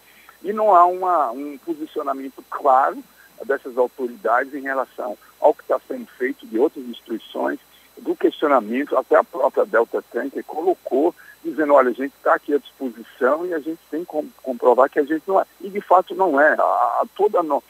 e 0.43 0.53
não 0.53 0.75
há 0.75 0.85
uma, 0.87 1.31
um 1.33 1.59
posicionamento 1.59 2.45
claro 2.51 3.03
dessas 3.45 3.77
autoridades 3.77 4.55
em 4.55 4.63
relação 4.63 5.17
ao 5.41 5.55
que 5.55 5.63
está 5.63 5.81
sendo 5.89 6.07
feito 6.19 6.47
de 6.47 6.59
outras 6.59 6.85
instituições, 6.85 7.59
do 7.99 8.17
questionamento, 8.17 8.97
até 8.97 9.17
a 9.17 9.25
própria 9.25 9.65
Delta 9.65 10.03
Tanker 10.13 10.43
colocou, 10.45 11.15
dizendo, 11.45 11.75
olha, 11.75 11.91
a 11.91 11.95
gente 11.95 12.13
está 12.17 12.35
aqui 12.35 12.55
à 12.55 12.59
disposição 12.59 13.47
e 13.47 13.55
a 13.55 13.59
gente 13.59 13.79
tem 13.91 14.05
que 14.05 14.31
comprovar 14.43 14.91
que 14.91 14.99
a 14.99 15.05
gente 15.05 15.23
não 15.27 15.41
é. 15.41 15.45
E 15.61 15.69
de 15.69 15.81
fato 15.81 16.15
não 16.15 16.41
é. 16.41 16.55
A, 16.55 16.63
a 16.63 17.07
toda 17.15 17.43
no, 17.43 17.63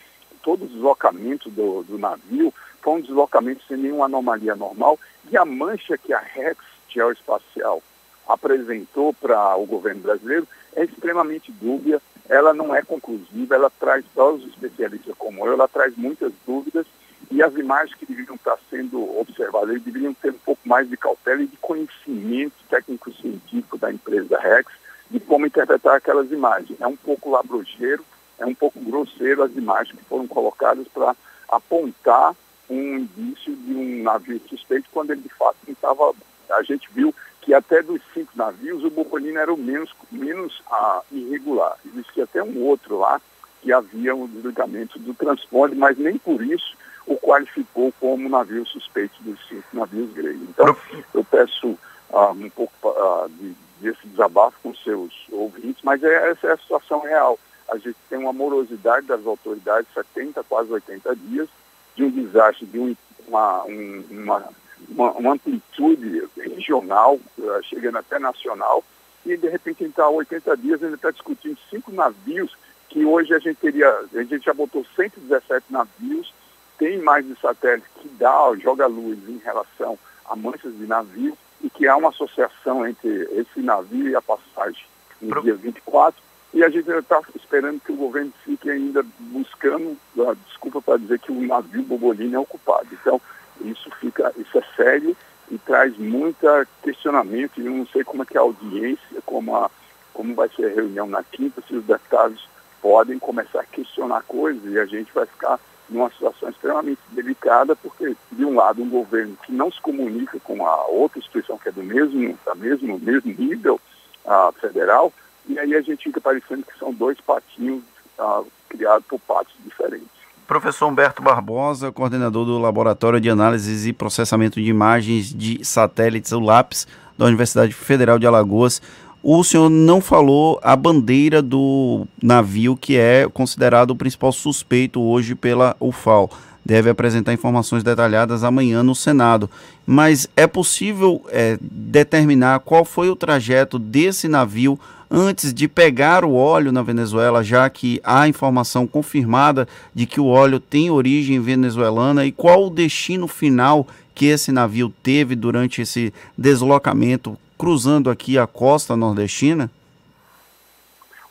todo 0.45 0.65
o 0.65 0.69
deslocamento 0.69 1.51
do, 1.51 1.83
do 1.83 1.99
navio 1.99 2.53
foi 2.83 2.95
um 2.95 3.01
deslocamento 3.01 3.65
sem 3.67 3.79
nenhuma 3.79 4.05
anomalia 4.05 4.55
normal 4.55 5.01
e 5.31 5.37
a 5.37 5.45
mancha 5.45 5.97
que 5.97 6.13
a 6.13 6.21
Rex 6.21 6.59
Geoespacial 6.89 7.83
apresentou 8.29 9.13
para 9.15 9.57
o 9.57 9.67
governo 9.67 10.03
brasileiro 10.03 10.47
é 10.77 10.85
extremamente 10.85 11.51
dúbia, 11.51 12.01
ela 12.29 12.53
não 12.53 12.75
é 12.75 12.83
conclusiva, 12.83 13.55
ela 13.55 13.71
traz, 13.71 14.05
para 14.15 14.33
os 14.33 14.47
especialistas 14.47 15.15
como 15.19 15.47
eu, 15.47 15.55
ela 15.55 15.69
traz 15.69 15.97
muitas 15.97 16.33
dúvidas 16.47 16.87
e 17.31 17.43
as 17.43 17.55
imagens 17.55 17.97
que 17.97 18.07
deveriam 18.07 18.35
estar 18.35 18.59
sendo 18.71 19.19
observadas, 19.19 19.81
deveriam 19.83 20.13
ter 20.15 20.31
um 20.31 20.39
pouco 20.39 20.61
mais 20.69 20.89
de 20.89 20.97
cautela 20.97 21.43
e 21.43 21.47
de 21.47 21.57
conhecimento 21.57 22.55
técnico-científico 22.69 23.79
da 23.79 23.91
empresa 23.91 24.39
Rex 24.39 24.71
de 25.11 25.21
como 25.21 25.47
interpretar 25.47 25.97
aquelas 25.97 26.31
imagens. 26.31 26.81
É 26.81 26.87
um 26.87 26.97
pouco 26.97 27.31
labrogeiro, 27.31 28.05
é 28.39 28.47
um 28.47 28.55
pouco 28.55 28.81
grosseiro 28.81 29.43
as 29.43 29.55
imagens 29.55 29.97
que 29.97 30.05
foram 30.05 30.27
colocadas 30.27 30.87
para 30.89 31.15
apontar 31.49 32.35
um 32.69 32.99
indício 32.99 33.55
de 33.55 33.75
um 33.75 34.03
navio 34.03 34.41
suspeito 34.49 34.89
quando 34.93 35.11
ele 35.11 35.23
de 35.23 35.29
fato 35.31 35.57
estava. 35.69 36.13
A 36.51 36.63
gente 36.63 36.89
viu 36.93 37.15
que 37.41 37.53
até 37.53 37.83
dos 37.83 38.01
cinco 38.13 38.33
navios 38.35 38.85
o 38.85 38.91
Bopolino 38.91 39.39
era 39.39 39.53
o 39.53 39.57
menos, 39.57 39.95
menos 40.11 40.63
ah, 40.71 41.03
irregular. 41.13 41.77
Existia 41.87 42.25
até 42.25 42.43
um 42.43 42.63
outro 42.63 42.99
lá 42.99 43.21
que 43.61 43.73
havia 43.73 44.15
um 44.15 44.27
desligamento 44.27 44.99
do 44.99 45.15
transponder, 45.15 45.77
mas 45.77 45.97
nem 45.99 46.19
por 46.19 46.43
isso 46.43 46.77
o 47.07 47.17
qualificou 47.17 47.93
como 48.01 48.29
navio 48.29 48.67
suspeito 48.67 49.15
dos 49.23 49.39
cinco 49.47 49.67
navios 49.73 50.11
gregos. 50.13 50.49
Então, 50.49 50.77
eu 51.13 51.25
peço 51.25 51.79
ah, 52.13 52.31
um 52.31 52.49
pouco 52.51 52.73
ah, 52.89 53.27
de, 53.29 53.55
desse 53.81 54.07
desabafo 54.07 54.57
com 54.63 54.75
seus 54.75 55.13
ouvintes, 55.31 55.83
mas 55.83 56.03
é, 56.03 56.31
essa 56.31 56.47
é 56.47 56.53
a 56.53 56.59
situação 56.59 57.01
real. 57.01 57.39
A 57.69 57.77
gente 57.79 57.97
tem 58.09 58.19
uma 58.19 58.33
morosidade 58.33 59.07
das 59.07 59.27
autoridades, 59.27 59.89
70, 59.95 60.43
quase 60.45 60.71
80 60.73 61.17
dias, 61.17 61.49
de 61.97 62.05
um 62.05 62.11
desastre, 62.11 62.67
de 62.67 62.79
um, 62.79 62.97
uma, 63.27 63.65
um, 63.65 64.05
uma, 64.11 64.49
uma, 64.89 65.11
uma, 65.13 65.33
amplitude 65.33 66.29
regional, 66.37 67.19
uh, 67.39 67.63
chegando 67.63 67.99
até 67.99 68.19
nacional, 68.19 68.85
e 69.25 69.37
de 69.37 69.49
repente 69.49 69.83
ele 69.83 69.91
está 69.91 70.05
há 70.05 70.11
80 70.11 70.57
dias, 70.57 70.83
ele 70.83 70.95
está 70.95 71.11
discutindo 71.11 71.59
cinco 71.71 71.93
navios, 71.93 72.57
que 72.89 73.05
hoje 73.05 73.35
a 73.35 73.39
gente 73.39 73.57
teria, 73.57 73.89
a 73.89 74.23
gente 74.23 74.45
já 74.45 74.53
botou 74.53 74.85
117 74.95 75.67
navios, 75.71 76.33
tem 76.79 76.99
mais 76.99 77.27
de 77.27 77.39
satélite 77.41 77.87
que 78.01 78.09
dá, 78.09 78.53
joga 78.63 78.87
luz 78.87 79.19
em 79.29 79.39
relação 79.39 79.99
a 80.27 80.37
manchas 80.37 80.77
de 80.77 80.87
navios, 80.87 81.35
e 81.63 81.71
que 81.71 81.87
há 81.87 81.97
uma 81.97 82.11
associação 82.11 82.87
entre 82.87 83.09
esse 83.33 83.61
navio 83.61 84.09
e 84.09 84.15
a 84.15 84.21
passagem 84.21 84.85
no 85.21 85.31
Pro... 85.31 85.43
dia 85.43 85.55
24, 85.55 86.23
e 86.55 86.63
a 86.63 86.69
gente 86.71 86.89
está 86.89 87.21
esperando 87.35 87.81
que 87.81 87.91
o 87.91 87.97
governo 87.97 88.33
fique 88.45 88.71
ainda 88.71 89.05
buscando, 89.19 89.99
uh, 90.17 90.37
desculpa 90.47 90.81
para 90.81 90.99
dizer 90.99 91.19
que 91.19 91.33
o 91.33 91.47
navio 91.47 91.83
Bobolino 91.83 92.37
é 92.37 92.39
ocupado. 92.39 92.87
Então, 92.93 93.21
isso 93.63 93.91
fica, 94.01 94.33
isso 94.37 94.57
é 94.57 94.63
sério 94.77 95.17
e 95.51 95.59
traz 95.59 95.99
muita 95.99 96.67
questionamento, 96.81 97.61
e 97.61 97.67
eu 97.67 97.73
não 97.73 97.87
sei 97.89 98.05
como 98.05 98.23
é 98.23 98.27
que 98.27 98.39
a 98.39 98.41
audiência, 98.41 99.21
como, 99.27 99.57
a, 99.57 99.69
como 100.13 100.33
vai 100.35 100.49
ser 100.51 100.67
a 100.67 100.75
reunião 100.75 101.09
na 101.09 101.25
quinta, 101.25 101.61
se 101.67 101.75
os 101.75 101.85
deputados 101.85 102.49
podem 102.81 103.19
começar 103.19 103.61
a 103.61 103.65
questionar 103.65 104.23
coisas 104.23 104.73
e 104.73 104.79
a 104.79 104.87
gente 104.87 105.13
vai 105.13 105.27
ficar 105.27 105.59
numa 105.91 106.09
situação 106.11 106.49
extremamente 106.49 107.01
delicada, 107.11 107.75
porque, 107.75 108.17
de 108.31 108.45
um 108.45 108.55
lado, 108.55 108.81
um 108.81 108.89
governo 108.89 109.37
que 109.45 109.53
não 109.53 109.73
se 109.73 109.81
comunica 109.81 110.39
com 110.39 110.65
a 110.65 110.87
outra 110.87 111.19
instituição 111.19 111.59
que 111.59 111.69
é 111.69 111.73
do 111.73 111.83
mesmo, 111.83 112.39
da 112.47 112.55
mesmo, 112.55 112.99
mesmo 113.01 113.35
nível 113.37 113.81
a 114.25 114.53
federal, 114.53 115.13
e 115.49 115.59
aí 115.59 115.75
a 115.75 115.81
gente 115.81 116.05
fica 116.05 116.21
parecendo 116.21 116.63
que 116.63 116.79
são 116.79 116.93
dois 116.93 117.19
patinhos 117.21 117.83
ah, 118.19 118.43
criados 118.69 119.07
por 119.07 119.21
patos 119.21 119.55
diferentes. 119.65 120.09
Professor 120.47 120.89
Humberto 120.89 121.23
Barbosa, 121.23 121.91
coordenador 121.91 122.45
do 122.45 122.59
Laboratório 122.59 123.21
de 123.21 123.31
Análises 123.31 123.87
e 123.87 123.93
Processamento 123.93 124.61
de 124.61 124.69
Imagens 124.69 125.33
de 125.33 125.65
Satélites, 125.65 126.33
o 126.33 126.41
LAPS, 126.41 126.87
da 127.17 127.25
Universidade 127.25 127.73
Federal 127.73 128.19
de 128.19 128.27
Alagoas. 128.27 128.83
O 129.23 129.43
senhor 129.43 129.71
não 129.71 130.03
falou 130.03 130.61
a 130.63 130.77
bandeira 130.77 131.41
do 131.41 132.07
navio 132.23 132.77
que 132.77 132.99
é 132.99 133.27
considerado 133.33 133.93
o 133.93 133.97
principal 133.97 134.33
suspeito 134.33 135.01
hoje 135.01 135.35
pela 135.35 135.75
UFAL. 135.81 136.31
Deve 136.63 136.91
apresentar 136.91 137.33
informações 137.33 137.83
detalhadas 137.83 138.45
amanhã 138.45 138.83
no 138.83 138.95
Senado. 138.95 139.49
Mas 139.87 140.29
é 140.37 140.47
possível 140.47 141.25
é, 141.29 141.59
determinar 141.61 142.61
qual 142.61 142.85
foi 142.85 143.09
o 143.09 143.17
trajeto 143.17 143.79
desse 143.79 144.29
navio 144.29 144.79
antes 145.15 145.55
de 145.55 145.69
pegar 145.69 146.25
o 146.25 146.35
óleo 146.35 146.73
na 146.73 146.83
Venezuela, 146.83 147.45
já 147.45 147.71
que 147.71 148.01
há 148.03 148.27
informação 148.27 148.87
confirmada 148.87 149.69
de 149.95 150.07
que 150.07 150.21
o 150.21 150.27
óleo 150.27 150.59
tem 150.59 150.91
origem 150.91 151.41
venezuelana 151.41 152.27
e 152.27 152.33
qual 152.33 152.67
o 152.67 152.71
destino 152.71 153.29
final 153.29 153.87
que 154.13 154.27
esse 154.27 154.51
navio 154.51 154.93
teve 155.03 155.37
durante 155.37 155.81
esse 155.81 156.13
deslocamento 156.37 157.39
cruzando 157.57 158.11
aqui 158.11 158.37
a 158.37 158.47
costa 158.47 158.97
nordestina? 158.97 159.71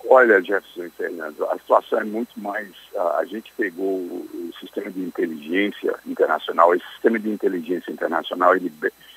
Olha, 0.10 0.42
Jefferson 0.42 0.86
e 0.86 0.90
Fernando, 0.92 1.46
a 1.46 1.58
situação 1.58 2.00
é 2.00 2.04
muito 2.04 2.40
mais. 2.40 2.70
a 3.18 3.25
gente 3.25 3.52
pegou 3.58 3.98
o, 3.98 4.52
sistema 4.60 4.90
de 4.90 5.02
inteligência 5.02 5.94
internacional, 6.06 6.74
esse 6.74 6.86
sistema 6.94 7.20
de 7.20 7.30
inteligência 7.30 7.92
internacional, 7.92 8.56
ele, 8.56 8.72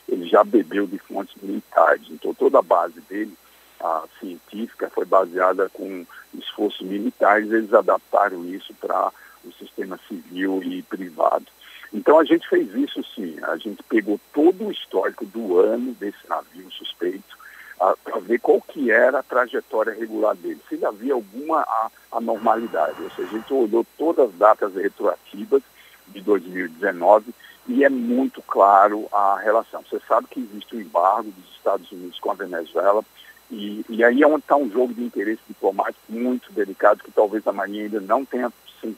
ele 0.09 0.27
já 0.27 0.43
bebeu 0.43 0.87
de 0.87 0.99
fontes 0.99 1.35
militares, 1.41 2.03
então 2.11 2.35
toda 2.35 2.59
a 2.59 2.63
base 2.63 3.01
dele 3.09 3.33
a 3.81 4.05
científica 4.21 4.91
foi 4.91 5.05
baseada 5.05 5.69
com 5.69 6.07
esforços 6.35 6.87
militares, 6.87 7.51
eles 7.51 7.73
adaptaram 7.73 8.45
isso 8.47 8.75
para 8.75 9.13
o 9.45 9.53
sistema 9.53 9.99
civil 10.09 10.63
e 10.63 10.83
privado. 10.83 11.47
Então 11.93 12.19
a 12.19 12.25
gente 12.25 12.49
fez 12.49 12.75
isso 12.75 13.03
sim, 13.15 13.37
a 13.43 13.57
gente 13.57 13.83
pegou 13.85 14.21
todo 14.33 14.67
o 14.67 14.73
histórico 14.73 15.25
do 15.25 15.59
ano 15.59 15.95
desse 15.95 16.29
navio 16.29 16.71
suspeito 16.71 17.37
para 17.77 18.19
ver 18.21 18.39
qual 18.41 18.61
que 18.61 18.91
era 18.91 19.19
a 19.19 19.23
trajetória 19.23 19.93
regular 19.93 20.35
dele, 20.35 20.61
se 20.69 20.83
havia 20.85 21.13
alguma 21.13 21.67
anormalidade. 22.11 23.03
Ou 23.03 23.11
seja, 23.11 23.29
a 23.29 23.39
gente 23.39 23.53
olhou 23.53 23.87
todas 23.99 24.31
as 24.31 24.35
datas 24.35 24.75
retroativas 24.75 25.63
de 26.09 26.21
2019 26.23 27.35
e 27.69 27.85
é 27.85 27.89
muito 27.89 28.41
claro 28.43 29.07
a 29.13 29.39
relação. 29.39 29.83
Você 29.83 30.01
sabe 30.09 30.29
que 30.29 30.41
existe 30.41 30.77
um 30.77 30.81
embargo 30.81 31.31
dos 31.31 31.57
Estados 31.57 31.91
Unidos 31.93 32.19
com 32.19 32.31
a 32.31 32.35
Venezuela 32.35 33.05
e, 33.51 33.85
e 33.89 34.05
aí 34.05 34.23
é 34.23 34.27
onde 34.27 34.41
está 34.41 34.57
um 34.57 34.71
jogo 34.71 34.93
de 34.93 35.05
interesse 35.05 35.41
diplomático 35.49 36.01
muito 36.09 36.53
delicado 36.53 37.03
que 37.03 37.13
talvez 37.13 37.47
a 37.47 37.53
Marinha 37.53 37.85
ainda 37.85 38.01
não 38.01 38.25
tenha 38.25 38.53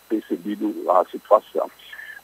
percebido 0.08 0.90
a 0.90 1.04
situação. 1.06 1.70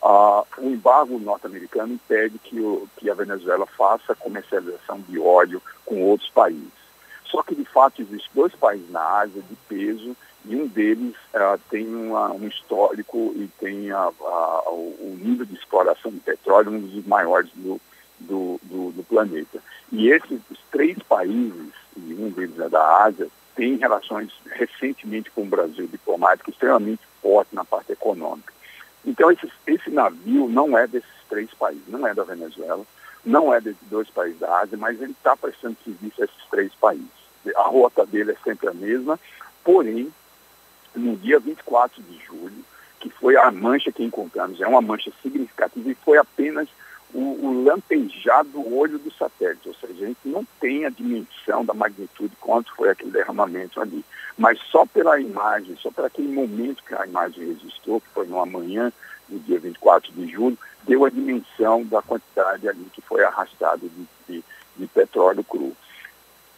Uh, 0.02 0.44
o 0.58 0.70
embargo 0.70 1.18
norte-americano 1.18 1.94
impede 1.94 2.38
que, 2.38 2.60
o, 2.60 2.86
que 2.96 3.08
a 3.08 3.14
Venezuela 3.14 3.66
faça 3.66 4.14
comercialização 4.14 5.00
de 5.00 5.18
óleo 5.18 5.62
com 5.84 6.02
outros 6.02 6.28
países. 6.30 6.84
Só 7.24 7.42
que, 7.42 7.54
de 7.54 7.64
fato, 7.64 8.02
existem 8.02 8.30
dois 8.34 8.54
países 8.54 8.90
na 8.90 9.00
Ásia 9.00 9.42
de 9.42 9.56
peso 9.66 10.14
e 10.44 10.54
um 10.56 10.66
deles 10.66 11.14
uh, 11.34 11.58
tem 11.70 11.86
uma, 11.86 12.32
um 12.32 12.46
histórico 12.46 13.32
e 13.34 13.48
tem 13.58 13.90
a, 13.90 14.10
a, 14.20 14.70
o 14.70 15.18
nível 15.18 15.46
de 15.46 15.54
exploração 15.54 16.10
de 16.10 16.20
petróleo 16.20 16.72
um 16.72 16.80
dos 16.80 17.06
maiores 17.06 17.50
do, 17.54 17.80
do, 18.20 18.60
do, 18.62 18.92
do 18.92 19.02
planeta. 19.04 19.62
E 19.90 20.10
esses 20.10 20.40
três 20.70 20.98
países 20.98 21.72
e 21.96 22.14
um 22.14 22.30
deles 22.30 22.58
é 22.58 22.68
da 22.68 23.04
Ásia, 23.04 23.28
tem 23.54 23.76
relações 23.76 24.32
recentemente 24.46 25.30
com 25.30 25.42
o 25.42 25.46
Brasil 25.46 25.86
diplomático 25.86 26.50
extremamente 26.50 27.02
forte 27.22 27.54
na 27.54 27.64
parte 27.64 27.92
econômica. 27.92 28.52
Então, 29.06 29.30
esse, 29.30 29.50
esse 29.66 29.90
navio 29.90 30.48
não 30.48 30.76
é 30.76 30.86
desses 30.86 31.08
três 31.28 31.52
países, 31.54 31.86
não 31.88 32.06
é 32.06 32.14
da 32.14 32.24
Venezuela, 32.24 32.84
não 33.24 33.52
é 33.52 33.60
desses 33.60 33.88
dois 33.88 34.08
países 34.10 34.38
da 34.40 34.60
Ásia, 34.60 34.76
mas 34.76 35.00
ele 35.00 35.12
está 35.12 35.36
prestando 35.36 35.76
serviço 35.84 36.22
a 36.22 36.24
esses 36.24 36.44
três 36.50 36.72
países. 36.74 37.08
A 37.56 37.62
rota 37.62 38.06
dele 38.06 38.32
é 38.32 38.36
sempre 38.42 38.68
a 38.68 38.74
mesma, 38.74 39.20
porém, 39.62 40.12
no 40.94 41.16
dia 41.16 41.38
24 41.38 42.02
de 42.02 42.18
julho, 42.24 42.64
que 43.00 43.10
foi 43.10 43.36
a 43.36 43.50
mancha 43.50 43.92
que 43.92 44.02
encontramos, 44.02 44.60
é 44.60 44.66
uma 44.66 44.80
mancha 44.80 45.12
significativa 45.22 45.90
e 45.90 45.94
foi 45.94 46.16
apenas 46.16 46.68
o, 47.14 47.20
o 47.20 48.44
do 48.44 48.76
olho 48.76 48.98
do 48.98 49.12
satélite, 49.12 49.68
ou 49.68 49.74
seja, 49.74 49.92
a 49.92 50.06
gente 50.08 50.18
não 50.24 50.44
tem 50.60 50.84
a 50.84 50.90
dimensão 50.90 51.64
da 51.64 51.72
magnitude 51.72 52.34
quanto 52.40 52.74
foi 52.74 52.90
aquele 52.90 53.12
derramamento 53.12 53.80
ali. 53.80 54.04
Mas 54.36 54.58
só 54.70 54.84
pela 54.84 55.20
imagem, 55.20 55.76
só 55.76 55.90
por 55.92 56.04
aquele 56.04 56.28
momento 56.28 56.82
que 56.82 56.94
a 56.94 57.06
imagem 57.06 57.46
registrou, 57.46 58.00
que 58.00 58.08
foi 58.08 58.26
no 58.26 58.40
amanhã, 58.40 58.92
no 59.28 59.38
dia 59.38 59.60
24 59.60 60.12
de 60.12 60.26
julho, 60.26 60.58
deu 60.82 61.04
a 61.04 61.10
dimensão 61.10 61.84
da 61.84 62.02
quantidade 62.02 62.68
ali 62.68 62.84
que 62.92 63.00
foi 63.00 63.22
arrastada 63.22 63.86
de, 63.88 64.06
de, 64.28 64.44
de 64.76 64.86
petróleo 64.88 65.44
cru. 65.44 65.72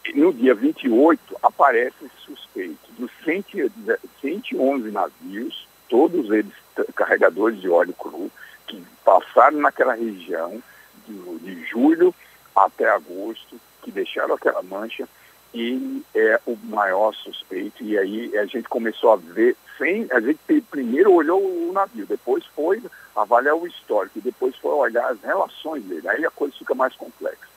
E 0.05 0.19
no 0.19 0.33
dia 0.33 0.55
28 0.55 1.37
aparece 1.43 2.09
suspeito 2.25 2.91
dos 2.97 3.11
111 3.23 4.91
navios, 4.91 5.67
todos 5.87 6.31
eles 6.31 6.51
carregadores 6.95 7.59
de 7.59 7.69
óleo 7.69 7.93
cru, 7.93 8.31
que 8.67 8.83
passaram 9.03 9.59
naquela 9.59 9.93
região 9.93 10.61
de, 11.07 11.39
de 11.39 11.65
julho 11.65 12.13
até 12.55 12.89
agosto, 12.89 13.59
que 13.81 13.91
deixaram 13.91 14.35
aquela 14.35 14.61
mancha, 14.61 15.07
ele 15.53 16.03
é 16.13 16.39
o 16.45 16.57
maior 16.63 17.13
suspeito. 17.13 17.83
E 17.83 17.97
aí 17.97 18.37
a 18.37 18.45
gente 18.45 18.67
começou 18.67 19.13
a 19.13 19.15
ver 19.15 19.55
sem, 19.77 20.07
a 20.11 20.19
gente 20.19 20.39
primeiro 20.69 21.13
olhou 21.13 21.41
o 21.41 21.71
navio, 21.71 22.05
depois 22.05 22.45
foi 22.47 22.81
avaliar 23.15 23.55
o 23.55 23.67
histórico, 23.67 24.19
depois 24.21 24.55
foi 24.57 24.71
olhar 24.71 25.09
as 25.09 25.21
relações 25.21 25.83
dele. 25.83 26.07
Aí 26.07 26.25
a 26.25 26.31
coisa 26.31 26.53
fica 26.57 26.75
mais 26.75 26.95
complexa. 26.95 27.47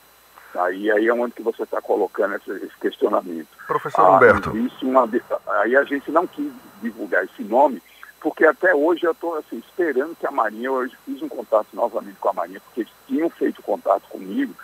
Aí, 0.54 0.90
aí 0.90 1.06
é 1.06 1.14
onde 1.14 1.32
que 1.34 1.42
você 1.42 1.62
está 1.62 1.80
colocando 1.80 2.34
esse, 2.34 2.50
esse, 2.50 2.76
questionamento. 2.80 3.48
Professor 3.66 4.00
ah, 4.00 4.16
Humberto. 4.16 4.50
Uma, 4.82 5.08
aí 5.62 5.76
a 5.76 5.84
gente 5.84 6.10
não 6.10 6.26
quis 6.26 6.52
divulgar 6.82 7.24
esse 7.24 7.42
nome, 7.44 7.80
porque 8.20 8.44
até 8.44 8.74
hoje 8.74 9.04
eu 9.04 9.12
estou 9.12 9.36
assim, 9.36 9.58
esperando 9.58 10.14
que 10.16 10.26
a 10.26 10.30
Marinha, 10.30 10.70
hoje 10.70 10.96
fiz 11.04 11.22
um 11.22 11.28
contato 11.28 11.68
novamente 11.72 12.16
com 12.20 12.28
a 12.28 12.34
Marinha, 12.34 12.60
porque 12.60 12.80
eles 12.80 12.92
tinham 13.06 13.30
feito 13.30 13.62
contato 13.62 14.02
comigo 14.08 14.54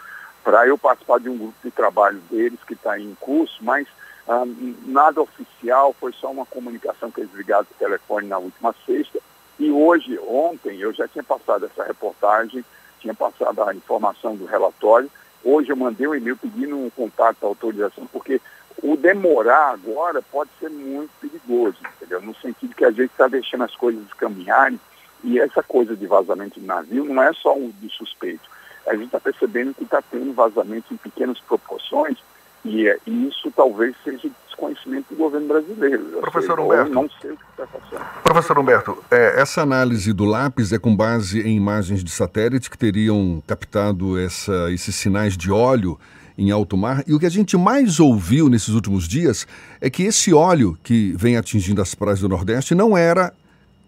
para 0.44 0.66
eu 0.66 0.78
participar 0.78 1.18
de 1.18 1.28
um 1.28 1.36
grupo 1.36 1.56
de 1.64 1.70
trabalho 1.70 2.20
deles 2.30 2.60
que 2.66 2.75
está 2.75 2.98
em 2.98 3.14
curso, 3.16 3.58
mas 3.62 3.88
ah, 4.28 4.44
nada 4.86 5.20
oficial, 5.20 5.94
foi 5.98 6.12
só 6.12 6.30
uma 6.30 6.46
comunicação 6.46 7.10
que 7.10 7.20
eles 7.20 7.34
ligaram 7.34 7.64
por 7.64 7.76
telefone 7.76 8.28
na 8.28 8.38
última 8.38 8.75
sexta. 8.84 9.20
E 9.58 9.70
hoje, 9.70 10.18
ontem, 10.18 10.78
eu 10.78 10.92
já 10.92 11.08
tinha 11.08 11.25
passado 11.25 11.64
essa 11.64 11.84
reportagem, 11.84 12.64
tinha 13.00 13.14
passado 13.14 13.62
a 13.62 13.75
informação 13.75 14.36
do 14.36 14.44
relatório. 14.44 15.10
Hoje 15.44 15.70
eu 15.70 15.76
mandei 15.76 16.06
um 16.06 16.14
e-mail 16.14 16.36
pedindo 16.36 16.76
um 16.76 16.90
contato, 16.90 17.44
autorização, 17.44 18.06
porque 18.06 18.40
o 18.83 18.97
demorar 18.97 19.71
agora 19.71 20.23
pode 20.23 20.50
ser 20.61 20.68
muito 20.68 21.11
perigoso, 21.21 21.78
entendeu? 21.97 22.21
No 22.21 22.35
sentido 22.37 22.75
que 22.75 22.85
a 22.85 22.90
gente 22.90 23.11
está 23.11 23.26
deixando 23.26 23.64
as 23.64 23.75
coisas 23.75 24.02
caminharem 24.14 24.78
e 25.25 25.40
essa 25.40 25.62
coisa 25.62 25.97
de 25.97 26.06
vazamento 26.06 26.61
de 26.61 26.66
navio 26.66 27.04
não 27.04 27.23
é 27.23 27.33
só 27.33 27.56
um 27.56 27.71
de 27.80 27.88
suspeito. 27.90 28.49
A 28.87 28.95
gente 28.95 29.06
está 29.06 29.18
percebendo 29.18 29.75
que 29.75 29.85
está 29.85 30.00
tendo 30.02 30.33
vazamento 30.33 30.92
em 30.92 30.97
pequenas 30.97 31.40
proporções 31.40 32.18
e, 32.64 32.87
é, 32.87 32.99
e, 33.06 33.28
isso 33.28 33.50
talvez 33.50 33.95
seja 34.04 34.28
desconhecimento 34.47 35.06
do 35.11 35.16
governo 35.16 35.49
brasileiro. 35.49 36.04
Professor 36.21 36.59
Humberto. 36.59 36.92
não 36.92 37.09
sei 37.21 37.30
o 37.30 37.37
que 37.37 37.45
está 37.50 37.66
passando. 37.66 38.04
Professor 38.23 38.59
Humberto, 38.59 39.04
é, 39.11 39.40
essa 39.40 39.62
análise 39.62 40.12
do 40.12 40.25
lápis 40.25 40.73
é 40.73 40.78
com 40.78 40.95
base 40.95 41.40
em 41.40 41.56
imagens 41.56 42.02
de 42.02 42.11
satélite 42.11 42.71
que 42.71 42.78
teriam 42.78 43.42
captado 43.47 44.18
essa, 44.18 44.71
esses 44.71 44.95
sinais 44.95 45.37
de 45.37 45.50
óleo 45.50 45.99
em 46.38 46.50
alto 46.50 46.76
mar. 46.76 47.02
E 47.06 47.14
o 47.14 47.18
que 47.18 47.26
a 47.26 47.30
gente 47.30 47.56
mais 47.56 47.98
ouviu 47.98 48.48
nesses 48.48 48.70
últimos 48.70 49.08
dias 49.08 49.46
é 49.80 49.88
que 49.88 50.02
esse 50.02 50.32
óleo 50.32 50.78
que 50.82 51.12
vem 51.16 51.36
atingindo 51.36 51.80
as 51.80 51.94
praias 51.94 52.20
do 52.20 52.28
Nordeste 52.28 52.74
não 52.74 52.96
era 52.96 53.32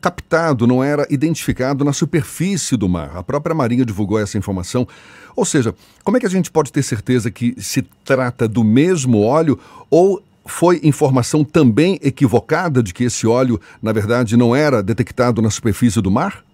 captado, 0.00 0.66
não 0.66 0.82
era 0.82 1.06
identificado 1.10 1.84
na 1.84 1.92
superfície 1.92 2.76
do 2.76 2.88
mar. 2.88 3.16
A 3.16 3.22
própria 3.22 3.54
Marinha 3.54 3.84
divulgou 3.84 4.18
essa 4.18 4.38
informação. 4.38 4.86
Ou 5.34 5.44
seja, 5.44 5.74
como 6.04 6.16
é 6.16 6.20
que 6.20 6.26
a 6.26 6.30
gente 6.30 6.50
pode 6.50 6.72
ter 6.72 6.82
certeza 6.82 7.30
que 7.30 7.60
se 7.60 7.82
trata 8.04 8.48
do 8.48 8.62
mesmo 8.62 9.22
óleo 9.22 9.58
ou 9.90 10.22
foi 10.46 10.80
informação 10.82 11.44
também 11.44 11.98
equivocada 12.02 12.82
de 12.82 12.94
que 12.94 13.04
esse 13.04 13.26
óleo, 13.26 13.60
na 13.82 13.92
verdade, 13.92 14.36
não 14.36 14.56
era 14.56 14.82
detectado 14.82 15.42
na 15.42 15.50
superfície 15.50 16.00
do 16.00 16.10
mar? 16.10 16.44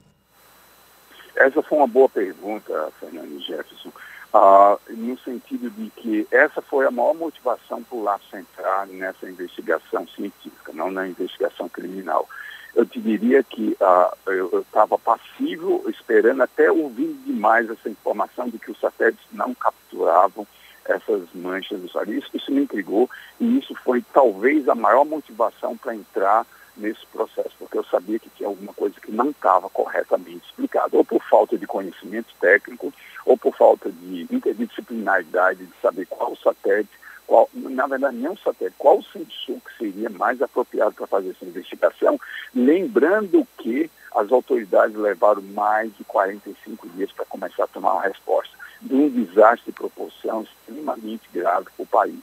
Essa 1.36 1.62
foi 1.62 1.78
uma 1.78 1.86
boa 1.86 2.08
pergunta, 2.08 2.92
Fernando 2.98 3.38
Jefferson 3.40 3.90
ah, 4.36 4.76
no 4.90 5.16
sentido 5.20 5.70
de 5.70 5.90
que 5.90 6.26
essa 6.28 6.60
foi 6.60 6.84
a 6.84 6.90
maior 6.90 7.14
motivação 7.14 7.84
para 7.84 7.96
o 7.96 8.02
LAPS 8.02 8.34
entrar 8.34 8.84
nessa 8.88 9.30
investigação 9.30 10.08
científica, 10.08 10.72
não 10.72 10.90
na 10.90 11.06
investigação 11.06 11.68
criminal. 11.68 12.28
Eu 12.74 12.84
te 12.84 13.00
diria 13.00 13.44
que 13.44 13.76
ah, 13.80 14.12
eu 14.26 14.62
estava 14.62 14.98
passivo, 14.98 15.88
esperando 15.88 16.42
até 16.42 16.68
ouvir 16.68 17.14
demais 17.24 17.70
essa 17.70 17.88
informação 17.88 18.48
de 18.48 18.58
que 18.58 18.72
os 18.72 18.80
satélites 18.80 19.24
não 19.30 19.54
capturavam 19.54 20.44
essas 20.84 21.22
manchas 21.32 21.80
do 21.80 21.96
ar. 21.96 22.08
Isso, 22.08 22.28
isso 22.34 22.50
me 22.50 22.62
intrigou 22.62 23.08
e 23.38 23.58
isso 23.58 23.72
foi 23.84 24.04
talvez 24.12 24.68
a 24.68 24.74
maior 24.74 25.04
motivação 25.04 25.76
para 25.76 25.94
entrar 25.94 26.44
nesse 26.76 27.06
processo, 27.06 27.52
porque 27.58 27.78
eu 27.78 27.84
sabia 27.84 28.18
que 28.18 28.28
tinha 28.30 28.48
alguma 28.48 28.72
coisa 28.72 29.00
que 29.00 29.12
não 29.12 29.30
estava 29.30 29.68
corretamente 29.70 30.44
explicada, 30.46 30.96
ou 30.96 31.04
por 31.04 31.22
falta 31.22 31.56
de 31.56 31.66
conhecimento 31.66 32.34
técnico, 32.40 32.92
ou 33.24 33.36
por 33.36 33.56
falta 33.56 33.83
de 34.04 34.34
interdisciplinaridade 34.34 35.64
de 35.64 35.72
saber 35.80 36.06
qual 36.06 36.36
satélite, 36.36 36.90
qual, 37.26 37.48
na 37.54 37.86
verdade, 37.86 38.16
nem 38.16 38.30
o 38.30 38.38
satélite, 38.38 38.76
qual 38.78 39.02
sensor 39.02 39.58
que 39.60 39.78
seria 39.78 40.10
mais 40.10 40.40
apropriado 40.42 40.94
para 40.94 41.06
fazer 41.06 41.30
essa 41.30 41.44
investigação, 41.44 42.20
lembrando 42.54 43.46
que 43.58 43.90
as 44.14 44.30
autoridades 44.30 44.94
levaram 44.96 45.42
mais 45.42 45.94
de 45.96 46.04
45 46.04 46.88
dias 46.90 47.10
para 47.12 47.24
começar 47.24 47.64
a 47.64 47.68
tomar 47.68 47.94
uma 47.94 48.02
resposta 48.02 48.54
de 48.80 48.94
um 48.94 49.08
desastre 49.08 49.72
de 49.72 49.72
proporção 49.72 50.42
extremamente 50.42 51.28
grave 51.32 51.66
para 51.76 51.82
o 51.82 51.86
país. 51.86 52.22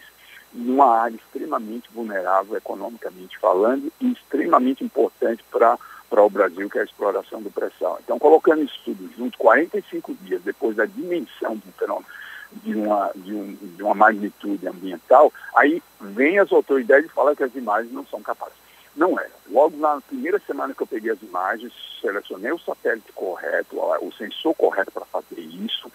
Numa 0.54 1.00
área 1.00 1.16
extremamente 1.16 1.90
vulnerável 1.94 2.56
economicamente 2.56 3.38
falando 3.40 3.92
e 4.00 4.12
extremamente 4.12 4.84
importante 4.84 5.44
para 5.50 5.78
para 6.12 6.22
o 6.22 6.30
Brasil, 6.30 6.70
que 6.70 6.78
é 6.78 6.82
a 6.82 6.84
exploração 6.84 7.42
do 7.42 7.50
pré-sal. 7.50 7.98
Então, 8.04 8.20
colocando 8.20 8.62
isso 8.62 8.78
tudo 8.84 9.10
junto, 9.18 9.38
45 9.38 10.14
dias 10.16 10.42
depois 10.44 10.76
da 10.76 10.86
dimensão 10.86 11.56
do 11.56 11.72
fenômeno, 11.72 12.06
de 12.52 12.76
uma, 12.76 13.12
de, 13.16 13.34
um, 13.34 13.58
de 13.62 13.82
uma 13.82 13.96
magnitude 13.96 14.68
ambiental, 14.68 15.32
aí 15.56 15.82
vem 16.02 16.38
as 16.38 16.52
autoridades 16.52 17.06
e 17.10 17.14
falam 17.14 17.34
que 17.34 17.46
as 17.46 17.56
imagens 17.56 17.94
não 17.94 18.06
são 18.06 18.22
capazes. 18.22 18.60
Não 18.94 19.18
era. 19.18 19.32
Logo 19.50 19.78
na 19.78 20.02
primeira 20.02 20.38
semana 20.46 20.74
que 20.74 20.84
eu 20.84 20.88
peguei 20.88 21.12
as 21.12 21.22
imagens, 21.22 21.72
selecionei 22.02 22.52
o 22.52 22.60
satélite 22.60 23.14
correto, 23.14 23.80
o 23.80 24.12
sensor 24.12 24.54
correto 24.54 24.92
para 24.92 25.06
fazer 25.06 25.40
isso, 25.40 25.90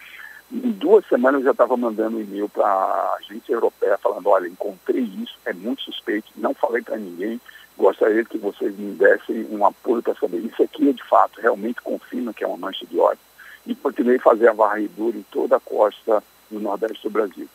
em 0.51 0.71
duas 0.71 1.05
semanas 1.07 1.41
eu 1.41 1.45
já 1.45 1.51
estava 1.51 1.75
mandando 1.75 2.17
um 2.17 2.21
e-mail 2.21 2.47
para 2.47 2.65
a 2.65 3.17
agência 3.19 3.53
europeia 3.53 3.97
falando, 3.97 4.27
olha, 4.27 4.47
encontrei 4.47 5.03
isso, 5.03 5.37
é 5.45 5.53
muito 5.53 5.83
suspeito, 5.83 6.31
não 6.37 6.53
falei 6.53 6.81
para 6.81 6.97
ninguém, 6.97 7.39
gostaria 7.77 8.25
que 8.25 8.37
vocês 8.37 8.75
me 8.77 8.93
dessem 8.93 9.47
um 9.51 9.65
apoio 9.65 10.01
para 10.01 10.15
saber. 10.15 10.39
Isso 10.39 10.63
aqui 10.63 10.91
de 10.91 11.03
fato, 11.03 11.39
realmente 11.39 11.81
confirma 11.81 12.33
que 12.33 12.43
é 12.43 12.47
uma 12.47 12.57
mancha 12.57 12.85
de 12.85 12.99
óleo. 12.99 13.19
E 13.65 13.75
continuei 13.75 14.17
a 14.17 14.21
fazer 14.21 14.47
a 14.47 14.53
varredura 14.53 15.17
em 15.17 15.25
toda 15.31 15.57
a 15.57 15.59
costa 15.59 16.23
do 16.49 16.59
Nordeste 16.59 17.03
do 17.03 17.09
Brasil. 17.09 17.47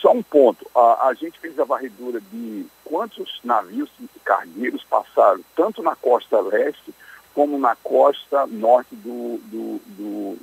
Só 0.00 0.12
um 0.12 0.22
ponto, 0.22 0.66
a, 0.74 1.08
a 1.08 1.14
gente 1.14 1.38
fez 1.38 1.58
a 1.58 1.64
varredura 1.64 2.20
de 2.20 2.66
quantos 2.84 3.40
navios 3.42 3.90
cargueiros 4.24 4.84
passaram, 4.84 5.40
tanto 5.54 5.82
na 5.82 5.96
costa 5.96 6.40
leste 6.40 6.94
como 7.34 7.58
na 7.58 7.76
costa 7.76 8.46
norte 8.46 8.94
do, 8.94 9.38
do, 9.44 9.80
do, 9.86 10.38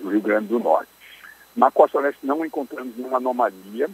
do 0.00 0.10
Rio 0.10 0.20
Grande 0.20 0.48
do 0.48 0.58
Norte. 0.58 0.90
Na 1.54 1.70
costa 1.70 2.00
leste 2.00 2.18
não 2.24 2.44
encontramos 2.44 2.96
nenhuma 2.96 3.18
anomalia, 3.18 3.88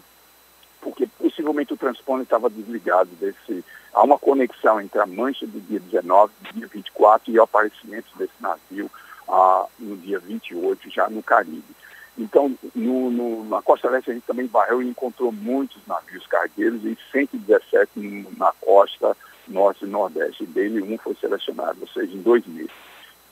porque 0.81 1.07
possivelmente 1.19 1.73
o 1.73 1.77
transponder 1.77 2.25
estava 2.25 2.51
desligado 2.51 3.11
desse. 3.21 3.65
Há 3.93 4.03
uma 4.03 4.19
conexão 4.19 4.81
entre 4.81 5.01
a 5.01 5.07
mancha 5.07 5.47
do 5.47 5.61
dia 5.61 5.81
19, 5.81 6.33
do 6.41 6.53
dia 6.55 6.67
24 6.69 7.33
e 7.33 7.39
o 7.39 7.43
aparecimento 7.43 8.07
desse 8.17 8.33
navio 8.41 8.91
ah, 9.29 9.67
no 9.79 9.97
dia 9.97 10.19
28, 10.19 10.91
já 10.91 11.09
no 11.09 11.23
Caribe. 11.23 11.65
Então, 12.19 12.55
no, 12.75 13.11
no, 13.11 13.45
na 13.45 13.63
costa 13.63 13.89
leste 13.89 14.11
a 14.11 14.15
gente 14.15 14.27
também 14.27 14.47
varreu 14.47 14.83
e 14.83 14.89
encontrou 14.89 15.33
muitos 15.33 15.81
navios 15.87 16.27
cargueiros 16.27 16.85
e 16.85 16.97
117 17.11 18.27
na 18.37 18.53
costa 18.61 19.17
norte 19.49 19.85
e 19.85 19.89
nordeste. 19.89 20.45
Dele, 20.47 20.83
um 20.83 20.99
foi 20.99 21.15
selecionado, 21.15 21.79
ou 21.81 21.89
seja, 21.89 22.15
em 22.15 22.23
dois 22.23 22.47
meses. 22.47 22.71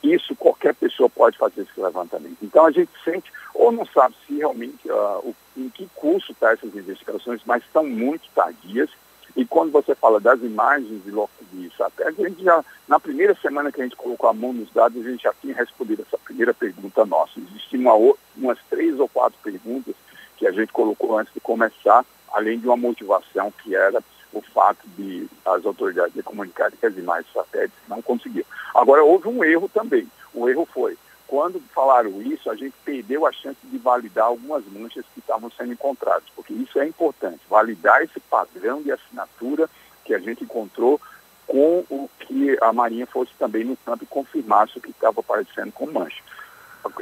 Isso 0.03 0.35
qualquer 0.35 0.73
pessoa 0.75 1.09
pode 1.09 1.37
fazer 1.37 1.61
esse 1.61 1.79
levantamento. 1.79 2.37
Então 2.41 2.65
a 2.65 2.71
gente 2.71 2.91
sente, 3.03 3.31
ou 3.53 3.71
não 3.71 3.85
sabe 3.85 4.15
se 4.25 4.35
realmente 4.35 4.89
uh, 4.89 5.19
o, 5.19 5.35
em 5.57 5.69
que 5.69 5.89
curso 5.95 6.31
estão 6.31 6.47
tá 6.47 6.53
essas 6.53 6.73
investigações, 6.75 7.41
mas 7.45 7.63
estão 7.63 7.85
muito 7.85 8.29
tardias. 8.33 8.89
E 9.35 9.45
quando 9.45 9.71
você 9.71 9.93
fala 9.93 10.19
das 10.19 10.41
imagens 10.41 11.03
de, 11.03 11.11
de 11.53 11.75
satélite, 11.75 12.25
a 12.25 12.29
gente 12.29 12.43
já, 12.43 12.63
na 12.87 12.99
primeira 12.99 13.35
semana 13.35 13.71
que 13.71 13.81
a 13.81 13.83
gente 13.83 13.95
colocou 13.95 14.29
a 14.29 14.33
mão 14.33 14.53
nos 14.53 14.71
dados, 14.71 15.05
a 15.05 15.09
gente 15.09 15.23
já 15.23 15.33
tinha 15.39 15.53
respondido 15.53 16.01
essa 16.01 16.17
primeira 16.17 16.53
pergunta 16.53 17.05
nossa. 17.05 17.39
Existiam 17.39 17.81
uma, 17.81 18.15
umas 18.35 18.57
três 18.69 18.99
ou 18.99 19.07
quatro 19.07 19.37
perguntas 19.43 19.95
que 20.37 20.47
a 20.47 20.51
gente 20.51 20.71
colocou 20.71 21.17
antes 21.17 21.33
de 21.33 21.39
começar, 21.39 22.05
além 22.31 22.57
de 22.57 22.67
uma 22.67 22.77
motivação 22.77 23.51
que 23.63 23.75
era 23.75 24.01
o 24.33 24.41
fato 24.41 24.87
de 24.97 25.27
as 25.45 25.65
autoridades 25.65 26.13
de 26.13 26.23
comunicarem 26.23 26.77
que 26.77 26.85
as 26.85 26.97
imagens 26.97 27.31
satélites 27.33 27.77
não 27.87 28.01
conseguiam. 28.01 28.45
Agora, 28.73 29.03
houve 29.03 29.27
um 29.27 29.43
erro 29.43 29.69
também. 29.73 30.07
O 30.33 30.47
erro 30.47 30.67
foi, 30.71 30.97
quando 31.27 31.61
falaram 31.73 32.21
isso, 32.21 32.49
a 32.49 32.55
gente 32.55 32.73
perdeu 32.83 33.25
a 33.25 33.31
chance 33.31 33.59
de 33.63 33.77
validar 33.77 34.25
algumas 34.25 34.63
manchas 34.65 35.05
que 35.13 35.19
estavam 35.19 35.49
sendo 35.51 35.73
encontradas, 35.73 36.23
porque 36.35 36.53
isso 36.53 36.79
é 36.79 36.87
importante, 36.87 37.41
validar 37.49 38.01
esse 38.01 38.19
padrão 38.19 38.81
de 38.81 38.91
assinatura 38.91 39.69
que 40.03 40.13
a 40.13 40.19
gente 40.19 40.43
encontrou 40.43 40.99
com 41.47 41.83
o 41.89 42.09
que 42.19 42.57
a 42.61 42.71
Marinha 42.71 43.07
fosse 43.07 43.31
também 43.39 43.63
no 43.63 43.75
campo 43.77 44.03
e 44.03 44.07
confirmasse 44.07 44.77
o 44.77 44.81
que 44.81 44.91
estava 44.91 45.19
aparecendo 45.19 45.71
com 45.71 45.87
mancha. 45.87 46.21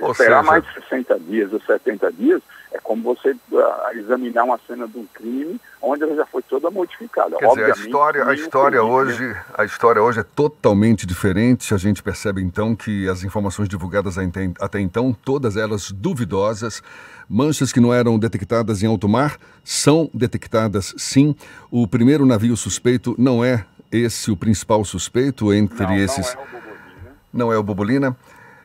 Ou 0.02 0.12
Esperar 0.12 0.44
mais 0.44 0.64
de 0.64 0.74
60 0.74 1.20
dias 1.20 1.54
ou 1.54 1.62
70 1.62 2.12
dias 2.14 2.42
é 2.72 2.80
como 2.80 3.04
você 3.04 3.32
uh, 3.32 3.98
examinar 3.98 4.44
uma 4.44 4.60
cena 4.68 4.88
de 4.88 4.98
um 4.98 5.06
crime 5.14 5.60
onde 5.82 6.04
ela 6.04 6.16
já 6.16 6.26
foi 6.26 6.42
toda 6.44 6.70
modificada. 6.70 7.38
Quer 7.38 7.48
dizer, 7.48 7.66
a 7.66 7.70
história, 7.70 8.26
a 8.26 8.34
história 8.34 8.84
hoje, 8.84 9.36
a 9.58 9.66
história 9.66 10.02
hoje 10.02 10.20
é 10.20 10.24
totalmente 10.24 11.06
diferente. 11.06 11.74
A 11.74 11.78
gente 11.78 12.04
percebe 12.04 12.42
então 12.42 12.76
que 12.76 13.08
as 13.08 13.24
informações 13.24 13.70
divulgadas 13.70 14.18
até 14.60 14.80
então, 14.80 15.16
todas 15.26 15.56
elas 15.56 15.92
duvidosas, 15.92 16.82
manchas 17.30 17.72
que 17.72 17.80
não 17.80 17.94
eram 17.94 18.20
detectadas 18.20 18.84
em 18.84 18.88
alto 18.88 19.08
mar, 19.08 19.38
são 19.64 20.10
detectadas 20.14 20.94
sim. 20.98 21.36
O 21.72 21.88
primeiro 21.88 22.26
navio 22.26 22.58
suspeito 22.58 23.16
não 23.18 23.44
é 23.44 23.66
esse 23.92 24.30
o 24.30 24.38
principal 24.38 24.84
suspeito 24.84 25.54
entre 25.54 25.86
não, 25.86 25.96
esses. 25.96 26.36
Não 26.36 26.44
é 26.44 26.48
o 26.48 26.48
Bobolina. 26.48 27.18
Não 27.34 27.54
é 27.54 27.58
o 27.58 27.64
Bobolina. 27.64 28.18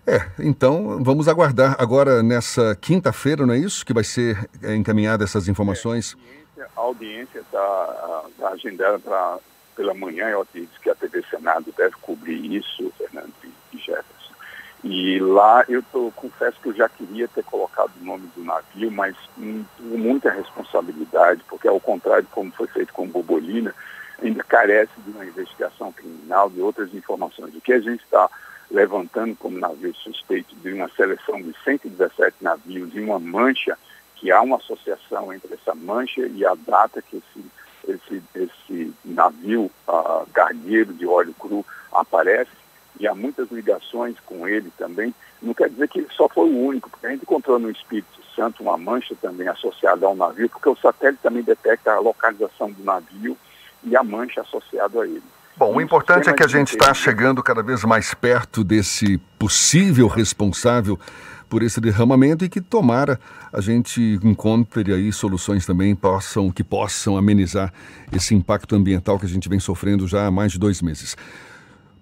É, 0.06 0.20
então 0.40 1.02
vamos 1.02 1.28
aguardar 1.28 1.76
agora 1.78 2.22
nessa 2.22 2.74
quinta-feira, 2.74 3.46
não 3.46 3.54
é 3.54 3.58
isso? 3.58 3.86
Que 3.86 3.92
vai 3.92 4.02
ser 4.02 4.48
é, 4.62 4.74
encaminhada 4.74 5.22
essas 5.22 5.46
informações? 5.46 6.16
É, 6.58 6.62
a 6.62 6.80
audiência 6.80 7.38
está 7.38 8.24
tá 8.38 8.48
agendada 8.48 8.98
para 8.98 9.38
pela 9.74 9.94
manhã, 9.94 10.28
eu 10.28 10.42
acredito 10.42 10.78
que 10.80 10.90
a 10.90 10.94
TV 10.94 11.24
Senado 11.30 11.72
deve 11.76 11.94
cobrir 12.02 12.54
isso, 12.54 12.92
Fernando 12.98 13.32
e 13.72 13.78
Jefferson. 13.78 14.34
E 14.84 15.18
lá 15.18 15.64
eu 15.68 15.82
tô, 15.82 16.12
confesso 16.14 16.60
que 16.60 16.68
eu 16.68 16.74
já 16.74 16.88
queria 16.88 17.26
ter 17.28 17.44
colocado 17.44 17.92
o 18.00 18.04
nome 18.04 18.28
do 18.36 18.44
navio, 18.44 18.90
mas 18.90 19.16
com 19.34 19.64
muita 19.80 20.30
responsabilidade, 20.30 21.42
porque 21.48 21.68
ao 21.68 21.80
contrário 21.80 22.26
como 22.30 22.52
foi 22.52 22.66
feito 22.66 22.92
com 22.92 23.08
Bobolina, 23.08 23.74
ainda 24.20 24.42
carece 24.44 24.92
de 24.98 25.10
uma 25.10 25.24
investigação 25.24 25.92
criminal, 25.92 26.50
de 26.50 26.60
outras 26.60 26.92
informações. 26.92 27.54
O 27.54 27.60
que 27.60 27.72
a 27.72 27.80
gente 27.80 28.02
está 28.04 28.28
levantando 28.72 29.36
como 29.36 29.58
navio 29.58 29.94
suspeito 29.94 30.54
de 30.56 30.72
uma 30.72 30.88
seleção 30.96 31.40
de 31.40 31.54
117 31.62 32.36
navios 32.40 32.90
e 32.94 33.00
uma 33.00 33.18
mancha, 33.18 33.78
que 34.16 34.32
há 34.32 34.40
uma 34.40 34.56
associação 34.56 35.32
entre 35.32 35.54
essa 35.54 35.74
mancha 35.74 36.22
e 36.22 36.44
a 36.44 36.54
data 36.54 37.02
que 37.02 37.16
esse, 37.18 37.44
esse, 37.86 38.22
esse 38.34 38.94
navio 39.04 39.70
uh, 39.86 40.26
cargueiro 40.32 40.92
de 40.94 41.06
óleo 41.06 41.34
cru 41.38 41.64
aparece, 41.92 42.50
e 42.98 43.06
há 43.06 43.14
muitas 43.14 43.50
ligações 43.50 44.16
com 44.24 44.46
ele 44.46 44.70
também, 44.78 45.14
não 45.40 45.52
quer 45.52 45.68
dizer 45.68 45.88
que 45.88 45.98
ele 45.98 46.08
só 46.12 46.28
foi 46.28 46.48
o 46.48 46.66
único, 46.66 46.88
porque 46.88 47.06
a 47.06 47.10
gente 47.10 47.22
encontrou 47.22 47.58
no 47.58 47.70
Espírito 47.70 48.22
Santo 48.34 48.62
uma 48.62 48.78
mancha 48.78 49.14
também 49.20 49.48
associada 49.48 50.06
ao 50.06 50.14
navio, 50.14 50.48
porque 50.48 50.68
o 50.68 50.76
satélite 50.76 51.22
também 51.22 51.42
detecta 51.42 51.92
a 51.92 52.00
localização 52.00 52.70
do 52.70 52.82
navio 52.84 53.36
e 53.84 53.96
a 53.96 54.02
mancha 54.02 54.40
associada 54.40 55.02
a 55.02 55.06
ele. 55.06 55.22
Bom, 55.56 55.76
o 55.76 55.80
importante 55.80 56.30
é 56.30 56.32
que 56.32 56.42
a 56.42 56.48
gente 56.48 56.70
está 56.70 56.94
chegando 56.94 57.42
cada 57.42 57.62
vez 57.62 57.84
mais 57.84 58.14
perto 58.14 58.64
desse 58.64 59.18
possível 59.38 60.08
responsável 60.08 60.98
por 61.48 61.62
esse 61.62 61.78
derramamento 61.78 62.42
e 62.42 62.48
que 62.48 62.62
tomara 62.62 63.20
a 63.52 63.60
gente 63.60 64.18
encontre 64.22 64.94
aí 64.94 65.12
soluções 65.12 65.66
também 65.66 65.94
possam, 65.94 66.50
que 66.50 66.64
possam 66.64 67.18
amenizar 67.18 67.70
esse 68.10 68.34
impacto 68.34 68.74
ambiental 68.74 69.18
que 69.18 69.26
a 69.26 69.28
gente 69.28 69.50
vem 69.50 69.60
sofrendo 69.60 70.08
já 70.08 70.26
há 70.26 70.30
mais 70.30 70.52
de 70.52 70.58
dois 70.58 70.80
meses. 70.80 71.14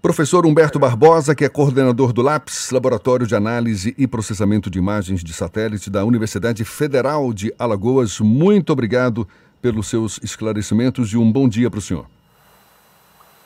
Professor 0.01 0.47
Humberto 0.47 0.79
Barbosa, 0.79 1.35
que 1.35 1.45
é 1.45 1.49
coordenador 1.49 2.13
do 2.13 2.23
LAPS, 2.23 2.71
Laboratório 2.71 3.27
de 3.27 3.35
Análise 3.35 3.93
e 3.99 4.07
Processamento 4.07 4.71
de 4.71 4.79
Imagens 4.79 5.25
de 5.25 5.33
Satélite 5.33 5.91
da 5.91 6.05
Universidade 6.05 6.65
Federal 6.65 7.33
de 7.35 7.53
Alagoas, 7.59 8.21
muito 8.21 8.73
obrigado 8.73 9.27
pelos 9.61 9.89
seus 9.89 10.21
esclarecimentos 10.23 11.13
e 11.13 11.17
um 11.17 11.31
bom 11.31 11.49
dia 11.49 11.69
para 11.69 11.79
o 11.79 11.83
senhor. 11.83 12.20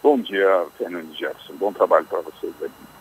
Bom 0.05 0.19
dia, 0.19 0.67
Fernando 0.77 1.11
Jefferson. 1.15 1.55
Bom 1.55 1.73
trabalho 1.73 2.05
para 2.05 2.21
vocês 2.21 2.53
aqui. 2.63 2.94